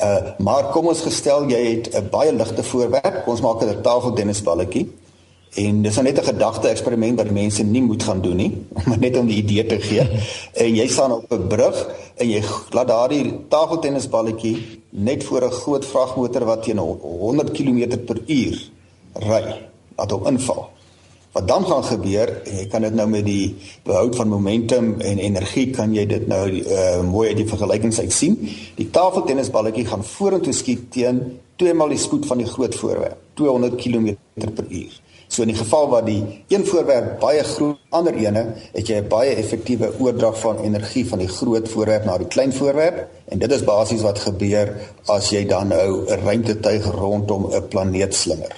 Uh 0.00 0.34
maar 0.38 0.70
kom 0.72 0.86
ons 0.86 1.02
gestel 1.02 1.48
jy 1.50 1.62
het 1.74 1.94
'n 1.94 2.08
baie 2.10 2.32
ligte 2.32 2.62
voorwerp, 2.62 3.26
ons 3.28 3.40
maak 3.40 3.62
'n 3.62 3.82
tafeltennisballetjie 3.82 4.88
En 5.58 5.82
dis 5.82 5.94
nou 5.94 6.04
net 6.04 6.18
'n 6.18 6.24
gedagte 6.24 6.68
eksperiment 6.68 7.16
wat 7.18 7.30
mense 7.30 7.62
nie 7.62 7.82
moet 7.82 8.02
gaan 8.02 8.20
doen 8.20 8.36
nie, 8.36 8.52
maar 8.86 8.98
net 8.98 9.16
om 9.16 9.26
die 9.26 9.42
idee 9.42 9.66
te 9.66 9.80
gee. 9.80 10.06
en 10.64 10.74
jy 10.74 10.86
staan 10.86 11.12
op 11.12 11.32
'n 11.32 11.46
brug 11.46 11.88
en 12.16 12.30
jy 12.30 12.42
laat 12.70 12.88
daardie 12.88 13.34
tafeltennisballetjie 13.48 14.56
net 14.90 15.24
voor 15.24 15.44
'n 15.44 15.50
groot 15.50 15.84
vragmotor 15.84 16.44
wat 16.44 16.62
teen 16.62 16.78
100 16.78 17.50
km/h 17.50 18.70
ry, 19.14 19.44
laat 19.96 20.10
hom 20.10 20.26
inval. 20.26 20.68
Wat 21.32 21.48
dan 21.48 21.66
gaan 21.66 21.84
gebeur, 21.84 22.42
jy 22.44 22.66
kan 22.66 22.82
dit 22.82 22.94
nou 22.94 23.08
met 23.08 23.24
die 23.24 23.54
behoud 23.82 24.16
van 24.16 24.28
momentum 24.28 25.00
en 25.00 25.18
energie 25.18 25.70
kan 25.70 25.94
jy 25.94 26.06
dit 26.06 26.26
nou 26.26 26.50
uh, 26.50 27.02
mooi 27.06 27.28
uit 27.28 27.36
die 27.36 27.46
vergelykings 27.46 28.00
uit 28.00 28.12
sien. 28.12 28.34
Die 28.74 28.90
tafeltennisballetjie 28.90 29.86
gaan 29.86 30.04
vorentoe 30.04 30.52
skiet 30.52 30.90
teen 30.90 31.38
twee 31.56 31.74
maal 31.74 31.88
die 31.88 31.98
spoed 31.98 32.26
van 32.26 32.38
die 32.42 32.46
groot 32.46 32.74
voorwerp, 32.74 33.16
200 33.34 33.74
km/h. 33.78 35.00
So 35.30 35.42
in 35.42 35.52
die 35.52 35.56
geval 35.56 35.88
waar 35.88 36.04
die 36.04 36.44
een 36.50 36.64
voorwerp 36.66 37.20
baie 37.22 37.42
groot 37.46 37.78
ander 37.94 38.14
ene, 38.18 38.40
het 38.72 38.88
jy 38.88 38.96
'n 38.98 39.08
baie 39.08 39.34
effektiewe 39.38 39.92
oordrag 39.98 40.38
van 40.40 40.58
energie 40.58 41.08
van 41.08 41.18
die 41.18 41.28
groot 41.28 41.68
voorwerp 41.68 42.04
na 42.04 42.18
die 42.18 42.26
klein 42.26 42.52
voorwerp 42.52 43.06
en 43.28 43.38
dit 43.38 43.52
is 43.52 43.64
basies 43.64 44.02
wat 44.02 44.18
gebeur 44.18 44.74
as 45.06 45.30
jy 45.30 45.46
dan 45.46 45.68
nou 45.68 46.02
'n 46.06 46.24
ruimtetuig 46.24 46.84
rondom 46.84 47.46
'n 47.46 47.68
planeet 47.68 48.14
slinger. 48.14 48.56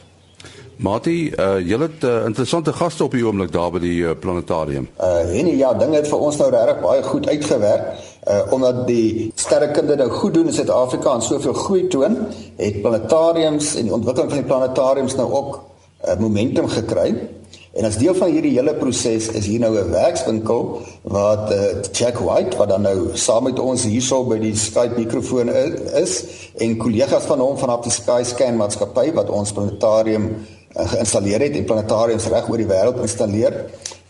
Mati, 0.76 1.32
uh, 1.36 1.60
jy 1.60 1.78
het 1.78 2.04
uh, 2.04 2.24
interessante 2.24 2.72
gaste 2.72 3.04
op 3.04 3.10
die 3.10 3.24
oomblik 3.26 3.52
daar 3.52 3.70
by 3.70 3.78
die 3.78 4.00
uh, 4.02 4.14
planetarium. 4.20 4.88
Uh 4.98 5.38
en 5.38 5.56
ja, 5.56 5.74
dinge 5.74 5.96
het 5.96 6.08
vir 6.08 6.18
ons 6.18 6.36
nou 6.36 6.50
regtig 6.50 6.80
baie 6.80 7.02
goed 7.02 7.28
uitgewerk. 7.28 7.82
Uh 8.28 8.52
omdat 8.52 8.86
die 8.86 9.32
sterrekunde 9.34 9.96
nou 9.96 10.08
goed 10.10 10.34
doen 10.34 10.46
in 10.46 10.52
Suid-Afrika 10.52 11.14
en 11.14 11.22
soveel 11.22 11.52
groei 11.52 11.86
toon, 11.88 12.16
het 12.56 12.80
planetariums 12.80 13.74
en 13.74 13.82
die 13.82 13.92
ontwikkeling 13.92 14.30
van 14.30 14.38
die 14.38 14.48
planetariums 14.48 15.14
nou 15.14 15.32
ook 15.32 15.60
uh, 16.04 16.18
momentum 16.18 16.68
gekry. 16.68 17.14
En 17.72 17.84
as 17.88 17.96
deel 17.96 18.14
van 18.14 18.28
hierdie 18.28 18.52
hele 18.52 18.74
proses 18.76 19.30
is 19.32 19.46
hier 19.48 19.60
nou 19.60 19.72
'n 19.78 19.90
werkswinkel 19.90 20.80
wat 21.02 21.52
uh, 21.52 21.80
Jack 21.92 22.18
White 22.20 22.56
wat 22.56 22.68
dan 22.68 22.82
nou 22.82 23.16
saam 23.16 23.44
met 23.44 23.58
ons 23.58 23.84
hierso 23.84 24.24
by 24.24 24.38
die 24.38 24.56
Skype 24.56 24.98
mikrofoon 24.98 25.48
is 25.96 26.24
en 26.58 26.76
kollegas 26.76 27.24
van 27.24 27.40
hom 27.40 27.56
vanaf 27.56 27.80
die 27.82 27.92
Skyscan 27.92 28.56
maatskappy 28.56 29.12
wat 29.16 29.30
ons 29.30 29.52
planetarium 29.52 30.34
uh, 30.76 30.88
geïnstalleer 30.88 31.40
het 31.40 31.56
en 31.56 31.64
planetariums 31.64 32.28
reg 32.28 32.48
oor 32.48 32.60
die 32.60 32.68
wêreld 32.68 33.00
installeer, 33.00 33.56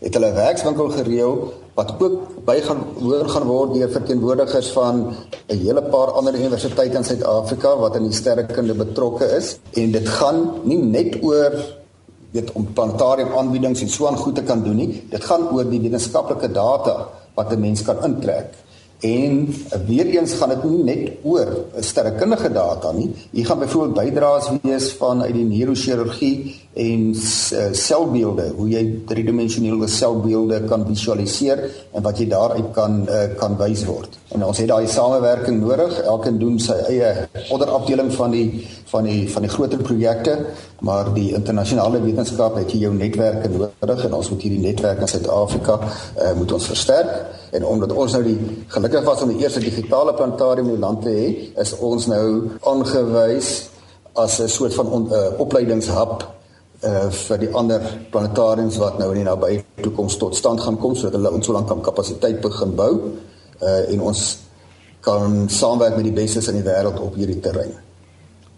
het 0.03 0.15
hulle 0.15 0.31
'n 0.31 0.35
werkswinkel 0.35 0.89
gereël 0.91 1.53
wat 1.75 1.95
ook 2.03 2.45
by 2.45 2.59
gaan 2.61 2.83
hoor 2.99 3.29
gaan 3.29 3.47
word 3.47 3.75
deur 3.75 3.91
verteenwoordigers 3.91 4.73
van 4.75 5.15
'n 5.49 5.59
hele 5.59 5.83
paar 5.83 6.11
ander 6.11 6.35
universiteite 6.35 6.97
in 6.97 7.05
Suid-Afrika 7.05 7.77
wat 7.77 7.97
in 7.97 8.11
die 8.11 8.13
sterrekunde 8.13 8.75
betrokke 8.75 9.25
is 9.37 9.59
en 9.73 9.93
dit 9.93 10.09
gaan 10.09 10.51
nie 10.65 10.83
net 10.83 11.23
oor 11.23 11.82
weet 12.33 12.53
om 12.53 12.67
planetarium 12.73 13.37
aanbiedings 13.39 13.85
en 13.85 13.93
so 13.93 14.07
aan 14.09 14.17
goed 14.17 14.35
te 14.41 14.43
kan 14.49 14.63
doen 14.65 14.77
nie. 14.77 14.91
Dit 15.11 15.25
gaan 15.25 15.49
oor 15.53 15.69
die 15.69 15.81
wetenskaplike 15.81 16.53
data 16.53 17.09
wat 17.35 17.53
'n 17.53 17.61
mens 17.61 17.83
kan 17.83 18.05
intrek. 18.05 18.55
En 19.03 19.55
weer 19.87 20.07
eens 20.07 20.33
gaan 20.33 20.49
dit 20.49 20.65
nie 20.65 20.85
net 20.85 21.13
oor 21.23 21.49
sterrekundige 21.83 22.53
data 22.53 22.93
nie. 22.93 23.11
Hier 23.31 23.47
gaan 23.47 23.59
byvoorbeeld 23.59 23.95
bydraes 23.95 24.51
wees 24.63 24.93
van 24.93 25.23
uit 25.23 25.35
die 25.35 25.45
neurochirurgie 25.45 26.61
en 26.73 27.09
uh, 27.11 27.65
selbeelde, 27.73 28.53
hoe 28.57 28.69
jy 28.69 28.83
driedimensionele 29.07 29.89
selbeelde 29.89 30.61
kan 30.71 30.87
visualiseer 30.87 31.65
en 31.93 32.03
wat 32.03 32.19
jy 32.19 32.29
daaruit 32.31 32.71
kan 32.73 33.03
kan 33.37 33.57
wys 33.59 33.85
word. 33.85 34.19
En 34.29 34.45
ons 34.45 34.59
het 34.59 34.69
daai 34.69 34.87
samewerking 34.87 35.61
nodig. 35.61 35.99
Elkeen 36.07 36.39
doen 36.39 36.59
sy 36.63 36.79
eie 36.87 37.29
onderafdeling 37.51 38.13
van 38.15 38.31
die 38.31 38.63
van 38.93 39.07
die 39.09 39.23
van 39.33 39.45
die 39.47 39.51
groter 39.51 39.81
projekte, 39.81 40.35
maar 40.85 41.11
die 41.15 41.31
internasionale 41.37 42.01
wetenskap 42.03 42.59
het 42.61 42.73
hier 42.75 42.89
jou 42.89 42.95
netwerke 42.95 43.49
nodig 43.53 44.05
en 44.07 44.17
ons 44.19 44.31
moet 44.33 44.45
hierdie 44.45 44.61
netwerk 44.63 45.01
in 45.01 45.11
Suid-Afrika 45.11 45.79
uh, 45.81 46.33
moet 46.37 46.53
ons 46.53 46.69
versterk 46.73 47.13
en 47.57 47.67
omdat 47.69 47.93
ons 47.93 48.17
nou 48.17 48.23
die 48.27 48.37
gelukkig 48.75 49.07
was 49.09 49.25
om 49.25 49.33
die 49.33 49.45
eerste 49.45 49.63
digitale 49.65 50.15
planetarium 50.19 50.69
in 50.69 50.77
die 50.77 50.85
land 50.85 51.03
te 51.05 51.15
hê, 51.15 51.27
is 51.63 51.75
ons 51.81 52.09
nou 52.13 52.27
aangewys 52.69 53.53
as 54.13 54.41
'n 54.41 54.49
soort 54.49 54.75
van 54.75 54.93
on, 54.99 55.09
uh, 55.09 55.41
opleidingshub 55.41 56.29
uh 56.83 57.09
vir 57.15 57.39
die 57.39 57.53
ander 57.55 57.83
planetariums 58.11 58.77
wat 58.83 58.99
nou 58.99 59.13
in 59.13 59.23
die 59.23 59.29
nabye 59.29 59.63
toekoms 59.83 60.17
tot 60.19 60.37
stand 60.37 60.61
gaan 60.61 60.79
kom 60.83 60.97
sodat 60.97 61.15
hulle 61.21 61.31
ons 61.31 61.47
so 61.47 61.53
lank 61.55 61.69
kan 61.69 61.81
kapasiteit 61.81 62.41
begin 62.43 62.75
bou 62.75 62.93
uh 63.63 63.93
en 63.93 64.01
ons 64.01 64.39
kan 65.01 65.49
saamwerk 65.49 65.97
met 65.97 66.05
die 66.05 66.19
bestes 66.19 66.49
in 66.49 66.61
die 66.61 66.67
wêreld 66.67 67.01
op 67.01 67.15
hierdie 67.19 67.41
terrein. 67.41 67.92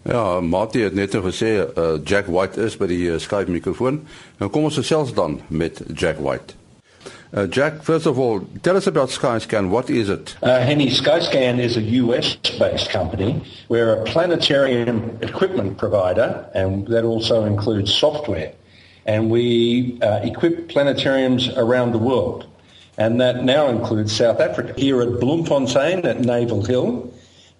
Ja, 0.05 0.39
Mati 0.39 0.83
het 0.83 0.93
net 0.93 1.15
gesê 1.17 1.65
uh 1.65 1.97
Jack 2.03 2.27
White 2.29 2.61
is 2.61 2.77
by 2.77 2.85
die 2.85 3.09
uh, 3.09 3.17
Skype 3.17 3.49
mikrofoon. 3.49 4.03
Nou 4.37 4.51
kom 4.53 4.67
ons 4.69 4.77
gesels 4.77 5.13
dan 5.17 5.39
met 5.47 5.81
Jack 5.93 6.19
White. 6.21 6.53
Uh, 7.33 7.47
Jack, 7.49 7.81
first 7.83 8.05
of 8.05 8.19
all, 8.19 8.45
tell 8.61 8.75
us 8.77 8.85
about 8.87 9.09
Skyscan. 9.09 9.69
What 9.69 9.89
is 9.89 10.09
it? 10.09 10.35
Uh, 10.43 10.59
Henny, 10.59 10.91
Skyscan 10.91 11.57
is 11.59 11.75
a 11.75 11.81
US-based 11.81 12.91
company. 12.91 13.41
We're 13.67 13.93
a 13.93 14.03
planetarium 14.03 15.17
equipment 15.21 15.79
provider, 15.79 16.47
and 16.53 16.87
that 16.87 17.03
also 17.03 17.43
includes 17.43 17.91
software. 17.91 18.53
And 19.07 19.31
we 19.31 19.97
uh, 20.03 20.21
equip 20.21 20.69
planetariums 20.69 21.51
around 21.57 21.93
the 21.93 21.97
world. 21.97 22.45
And 22.97 23.19
that 23.21 23.43
now 23.43 23.67
includes 23.69 24.15
South 24.15 24.39
Africa. 24.39 24.73
Here 24.77 25.01
at 25.01 25.19
Bloemfontein 25.19 26.05
at 26.05 26.21
Naval 26.21 26.63
Hill, 26.63 27.11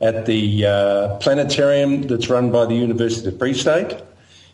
at 0.06 0.28
the 0.28 0.66
uh, 0.66 1.18
planetarium 1.18 2.04
that's 2.04 2.30
run 2.30 2.52
by 2.52 2.66
the 2.66 2.76
University 2.76 3.28
of 3.28 3.40
Free 3.40 3.56
State, 3.56 3.98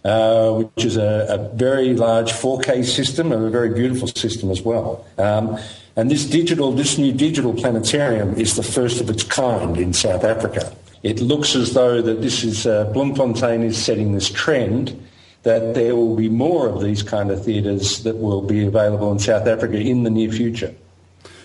uh, 0.06 0.54
which 0.54 0.86
is 0.86 0.96
a, 0.96 1.26
a, 1.30 1.38
very 1.56 1.94
large 1.94 2.32
4K 2.32 2.86
system 2.86 3.34
and 3.34 3.44
a 3.46 3.50
very 3.50 3.74
beautiful 3.74 4.08
system 4.08 4.50
as 4.50 4.62
well. 4.62 5.06
Um, 5.18 5.60
and 5.98 6.10
this 6.10 6.26
digital, 6.26 6.72
this 6.72 6.98
new 6.98 7.12
digital 7.12 7.54
planetarium 7.54 8.36
is 8.36 8.56
the 8.56 8.64
first 8.64 9.02
of 9.02 9.10
its 9.10 9.24
kind 9.24 9.78
in 9.78 9.92
South 9.92 10.24
Africa. 10.24 10.74
It 11.04 11.20
looks 11.20 11.54
as 11.54 11.74
though 11.74 12.02
that 12.02 12.22
this 12.22 12.46
is 12.46 12.66
uh, 12.66 12.86
Bloemfontein 12.94 13.62
is 13.62 13.78
setting 13.78 14.14
this 14.14 14.30
trend 14.30 14.98
that 15.44 15.74
there 15.74 15.96
will 15.96 16.16
be 16.16 16.30
more 16.30 16.70
of 16.70 16.82
these 16.82 17.04
kind 17.04 17.30
of 17.30 17.44
theatres 17.44 18.04
that 18.04 18.16
will 18.16 18.42
be 18.42 18.66
available 18.66 19.12
in 19.12 19.20
South 19.20 19.48
Africa 19.48 19.78
in 19.78 20.04
the 20.04 20.10
near 20.10 20.32
future. 20.32 20.74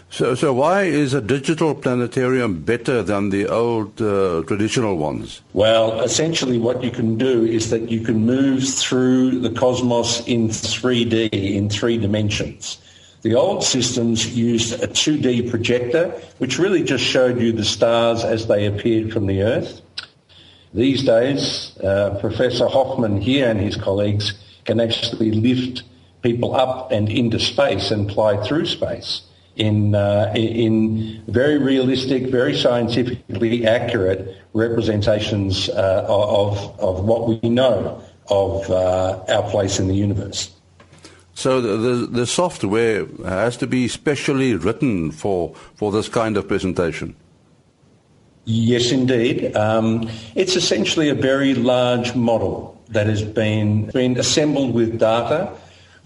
So, 0.09 0.35
so 0.35 0.53
why 0.53 0.85
is 0.85 1.15
a 1.15 1.21
digital 1.21 1.75
planetarium 1.75 2.63
better 2.63 3.03
than 3.03 3.31
the 3.31 3.49
old 3.49 4.01
uh, 4.01 4.45
traditional 4.47 4.97
ones? 4.97 5.43
Well, 5.53 6.01
essentially, 6.01 6.59
what 6.59 6.83
you 6.83 6.91
can 6.91 7.19
do 7.19 7.45
is 7.45 7.71
that 7.71 7.91
you 7.91 8.01
can 8.01 8.25
move 8.25 8.67
through 8.67 9.41
the 9.41 9.51
cosmos 9.51 10.27
in 10.27 10.49
3D, 10.49 11.33
in 11.33 11.69
three 11.69 11.99
dimensions. 11.99 12.79
The 13.23 13.35
old 13.35 13.65
systems 13.65 14.37
used 14.37 14.81
a 14.83 14.87
2D 14.87 15.51
projector, 15.51 16.11
which 16.39 16.59
really 16.59 16.85
just 16.85 17.05
showed 17.05 17.41
you 17.41 17.53
the 17.53 17.65
stars 17.65 18.23
as 18.23 18.47
they 18.47 18.67
appeared 18.67 19.13
from 19.13 19.27
the 19.27 19.43
Earth. 19.43 19.81
These 20.73 21.03
days, 21.03 21.77
uh, 21.83 22.19
Professor 22.21 22.69
Hoffman 22.69 23.21
here 23.21 23.51
and 23.51 23.61
his 23.61 23.77
colleagues 23.77 24.35
can 24.65 24.79
actually 24.79 25.33
lift 25.33 25.83
people 26.23 26.55
up 26.55 26.93
and 26.93 27.09
into 27.09 27.41
space 27.41 27.91
and 27.91 28.11
fly 28.11 28.37
through 28.43 28.67
space 28.67 29.23
in, 29.57 29.95
uh, 29.95 30.33
in 30.35 31.23
very 31.29 31.59
realistic, 31.59 32.25
very 32.25 32.57
scientifically 32.57 33.67
accurate 33.67 34.37
representations 34.53 35.69
uh, 35.71 36.05
of, 36.09 36.79
of 36.81 37.05
what 37.05 37.29
we 37.29 37.49
know 37.49 38.03
of 38.29 38.71
uh, 38.71 39.25
our 39.29 39.51
place 39.51 39.79
in 39.79 39.89
the 39.89 39.95
universe. 39.95 40.51
So 41.35 41.61
the, 41.61 41.77
the, 41.77 42.07
the 42.07 42.27
software 42.27 43.07
has 43.25 43.59
to 43.59 43.67
be 43.67 43.89
specially 43.89 44.55
written 44.55 45.11
for 45.11 45.55
for 45.75 45.93
this 45.93 46.09
kind 46.09 46.37
of 46.39 46.49
presentation. 46.49 47.15
Yes, 48.47 48.91
indeed. 48.91 49.55
Um, 49.55 50.09
it's 50.35 50.57
essentially 50.57 51.11
a 51.11 51.15
very 51.15 51.55
large 51.55 52.15
model 52.15 52.81
that 52.89 53.07
has 53.07 53.23
been 53.23 53.91
been 53.91 54.19
assembled 54.19 54.73
with 54.73 54.99
data 54.99 55.53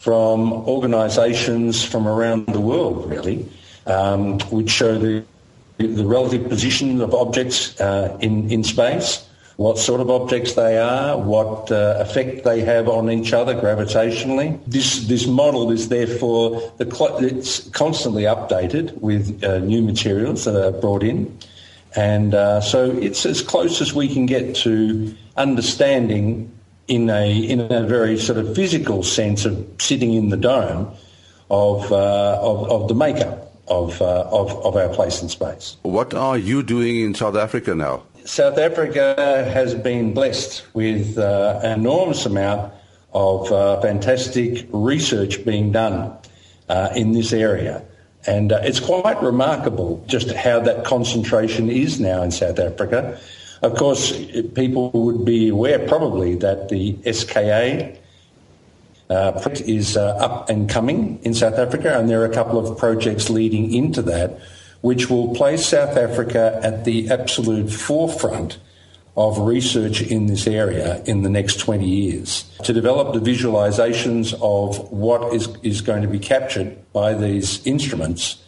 from 0.00 0.52
organisations 0.66 1.84
from 1.84 2.08
around 2.08 2.46
the 2.46 2.60
world, 2.60 3.08
really, 3.08 3.48
um, 3.86 4.40
which 4.50 4.70
show 4.70 4.98
the 4.98 5.22
the 5.78 6.04
relative 6.04 6.48
position 6.48 7.00
of 7.00 7.14
objects 7.14 7.80
uh, 7.80 8.18
in 8.20 8.50
in 8.50 8.64
space 8.64 9.24
what 9.60 9.76
sort 9.76 10.00
of 10.00 10.08
objects 10.08 10.54
they 10.54 10.78
are, 10.78 11.18
what 11.18 11.70
uh, 11.70 11.98
effect 12.00 12.44
they 12.44 12.62
have 12.62 12.88
on 12.88 13.10
each 13.10 13.34
other 13.34 13.54
gravitationally. 13.54 14.58
This 14.66 15.06
this 15.06 15.26
model 15.26 15.70
is 15.70 15.90
therefore 15.90 16.72
the 16.78 16.90
cl- 16.90 17.18
it's 17.18 17.68
constantly 17.68 18.22
updated 18.22 18.96
with 19.02 19.44
uh, 19.44 19.58
new 19.58 19.82
materials 19.82 20.46
that 20.46 20.56
are 20.56 20.72
brought 20.72 21.02
in, 21.02 21.36
and 21.94 22.34
uh, 22.34 22.62
so 22.62 22.90
it's 22.90 23.26
as 23.26 23.42
close 23.42 23.82
as 23.82 23.92
we 23.92 24.08
can 24.08 24.24
get 24.24 24.54
to 24.64 25.14
understanding 25.36 26.50
in 26.88 27.10
a 27.10 27.30
in 27.30 27.60
a 27.60 27.86
very 27.86 28.18
sort 28.18 28.38
of 28.38 28.54
physical 28.54 29.02
sense 29.02 29.44
of 29.44 29.66
sitting 29.78 30.14
in 30.14 30.28
the 30.28 30.36
dome 30.36 30.90
of 31.50 31.90
uh, 31.92 32.38
of, 32.40 32.68
of 32.70 32.88
the 32.88 32.94
makeup 32.94 33.52
of, 33.68 34.00
uh, 34.02 34.28
of 34.30 34.50
of 34.64 34.76
our 34.76 34.88
place 34.88 35.22
in 35.22 35.28
space. 35.28 35.76
What 35.82 36.14
are 36.14 36.38
you 36.38 36.62
doing 36.62 37.00
in 37.00 37.14
South 37.14 37.36
Africa 37.36 37.74
now? 37.74 38.02
South 38.24 38.58
Africa 38.58 39.14
has 39.52 39.74
been 39.74 40.12
blessed 40.12 40.66
with 40.74 41.16
uh, 41.18 41.60
an 41.62 41.80
enormous 41.80 42.26
amount 42.26 42.72
of 43.12 43.50
uh, 43.50 43.80
fantastic 43.80 44.66
research 44.70 45.44
being 45.44 45.72
done 45.72 46.16
uh, 46.68 46.90
in 46.94 47.12
this 47.12 47.32
area. 47.32 47.82
And 48.26 48.52
uh, 48.52 48.60
it's 48.62 48.80
quite 48.80 49.20
remarkable 49.22 50.04
just 50.06 50.30
how 50.32 50.60
that 50.60 50.84
concentration 50.84 51.70
is 51.70 51.98
now 51.98 52.22
in 52.22 52.30
South 52.30 52.58
Africa. 52.58 53.18
Of 53.62 53.76
course, 53.76 54.12
people 54.54 54.90
would 54.92 55.24
be 55.24 55.48
aware 55.48 55.86
probably 55.86 56.34
that 56.36 56.68
the 56.70 56.96
SKA 57.12 57.96
uh, 59.10 59.48
is 59.66 59.96
uh, 59.96 60.16
up 60.16 60.48
and 60.48 60.68
coming 60.68 61.18
in 61.22 61.34
South 61.34 61.58
Africa, 61.58 61.98
and 61.98 62.08
there 62.08 62.22
are 62.22 62.26
a 62.26 62.34
couple 62.34 62.58
of 62.58 62.78
projects 62.78 63.28
leading 63.28 63.74
into 63.74 64.02
that 64.02 64.40
which 64.80 65.10
will 65.10 65.34
place 65.34 65.66
South 65.66 65.96
Africa 65.96 66.58
at 66.62 66.84
the 66.84 67.10
absolute 67.10 67.70
forefront 67.70 68.58
of 69.16 69.38
research 69.38 70.00
in 70.00 70.26
this 70.26 70.46
area 70.46 71.02
in 71.04 71.22
the 71.22 71.28
next 71.28 71.58
20 71.58 71.86
years 71.86 72.44
to 72.62 72.72
develop 72.72 73.12
the 73.12 73.20
visualizations 73.20 74.32
of 74.40 74.90
what 74.90 75.34
is, 75.34 75.48
is 75.62 75.80
going 75.80 76.00
to 76.00 76.08
be 76.08 76.18
captured 76.18 76.76
by 76.92 77.12
these 77.12 77.64
instruments. 77.66 78.42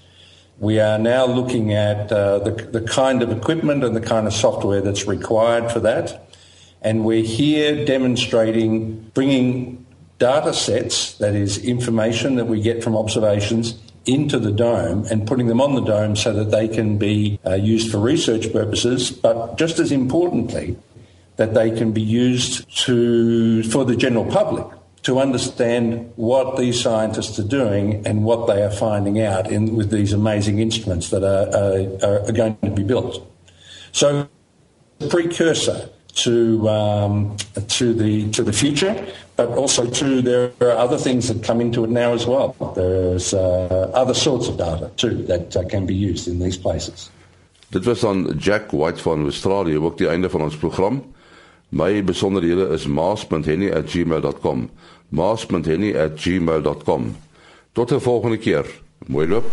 We 0.59 0.79
are 0.79 0.99
now 0.99 1.27
looking 1.27 1.73
at 1.73 2.13
uh, 2.13 2.39
the, 2.39 2.51
the 2.51 2.83
kind 2.83 3.23
of 3.23 3.33
equipment 3.33 3.83
and 3.83 3.97
the 3.97 4.01
kind 4.01 4.27
of 4.27 4.33
software 4.33 4.81
that's 4.81 5.07
required 5.07 5.73
for 5.73 5.81
that. 5.81 6.29
And 6.83 7.05
we're 7.05 7.25
here 7.25 7.85
demonstrating 7.85 9.01
bringing 9.15 9.85
data 10.19 10.55
sets, 10.55 11.15
that 11.19 11.35
is 11.35 11.59
information 11.59 12.37
that 12.37 12.45
we 12.45 12.61
get 12.61 12.85
from 12.85 12.97
observations, 12.97 13.79
into 14.07 14.39
the 14.39 14.53
dome 14.53 15.05
and 15.11 15.27
putting 15.27 15.47
them 15.47 15.61
on 15.61 15.75
the 15.75 15.81
dome 15.81 16.17
so 16.17 16.33
that 16.33 16.51
they 16.51 16.69
can 16.69 16.99
be 16.99 17.39
uh, 17.47 17.55
used 17.55 17.91
for 17.91 17.99
research 17.99 18.53
purposes, 18.53 19.11
but 19.11 19.57
just 19.57 19.79
as 19.79 19.93
importantly, 19.93 20.77
that 21.37 21.55
they 21.55 21.71
can 21.71 21.93
be 21.93 22.03
used 22.03 22.69
to, 22.85 23.63
for 23.65 23.85
the 23.85 23.97
general 23.97 24.25
public 24.25 24.67
to 25.03 25.19
understand 25.19 26.13
what 26.17 26.57
these 26.57 26.81
scientists 26.81 27.39
are 27.39 27.49
doing 27.49 28.07
and 28.07 28.25
what 28.25 28.47
they 28.47 28.63
are 28.63 28.71
finding 28.71 29.21
out 29.21 29.51
in, 29.51 29.75
with 29.75 29.91
these 29.91 30.13
amazing 30.13 30.61
instruments 30.61 31.11
that 31.11 31.25
are, 31.25 31.49
are, 32.05 32.29
are 32.29 32.33
going 32.33 32.57
to 32.63 32.71
be 32.71 32.85
built. 32.85 33.27
So, 33.91 34.29
precursor 35.09 35.91
to 36.15 36.69
um, 36.69 37.37
to 37.69 37.95
the 37.95 38.31
to 38.31 38.43
the 38.43 38.53
future, 38.53 38.95
but 39.37 39.49
also 39.51 39.87
to 39.87 40.23
there 40.23 40.53
are 40.61 40.77
other 40.77 40.99
things 40.99 41.29
that 41.29 41.43
come 41.43 41.61
into 41.61 41.85
it 41.85 41.91
now 41.91 42.13
as 42.13 42.27
well. 42.27 42.55
There's 42.77 43.35
uh, 43.35 43.91
other 43.95 44.15
sorts 44.15 44.49
of 44.49 44.57
data 44.57 44.91
too 44.97 45.25
that 45.25 45.57
uh, 45.57 45.65
can 45.65 45.87
be 45.87 45.95
used 45.95 46.29
in 46.29 46.39
these 46.39 46.57
places. 46.57 47.11
Dit 47.73 47.85
was 47.85 48.01
dan 48.01 48.37
Jack 48.39 48.71
White 48.71 49.01
van 49.01 49.25
Australië, 49.25 49.79
ook 49.79 49.99
die 49.99 50.09
einde 50.09 50.29
van 50.31 50.43
ons 50.43 50.57
program. 50.57 51.03
My 51.73 52.05
besonderhede 52.05 52.69
is 52.69 52.87
maas.henny@gmail.com. 52.87 54.71
maas.henny@gmail.com. 55.09 57.17
Tot 57.73 57.93
'n 57.93 58.01
volgende 58.01 58.39
keer. 58.39 58.67
Mooi 59.07 59.29
loop. 59.29 59.45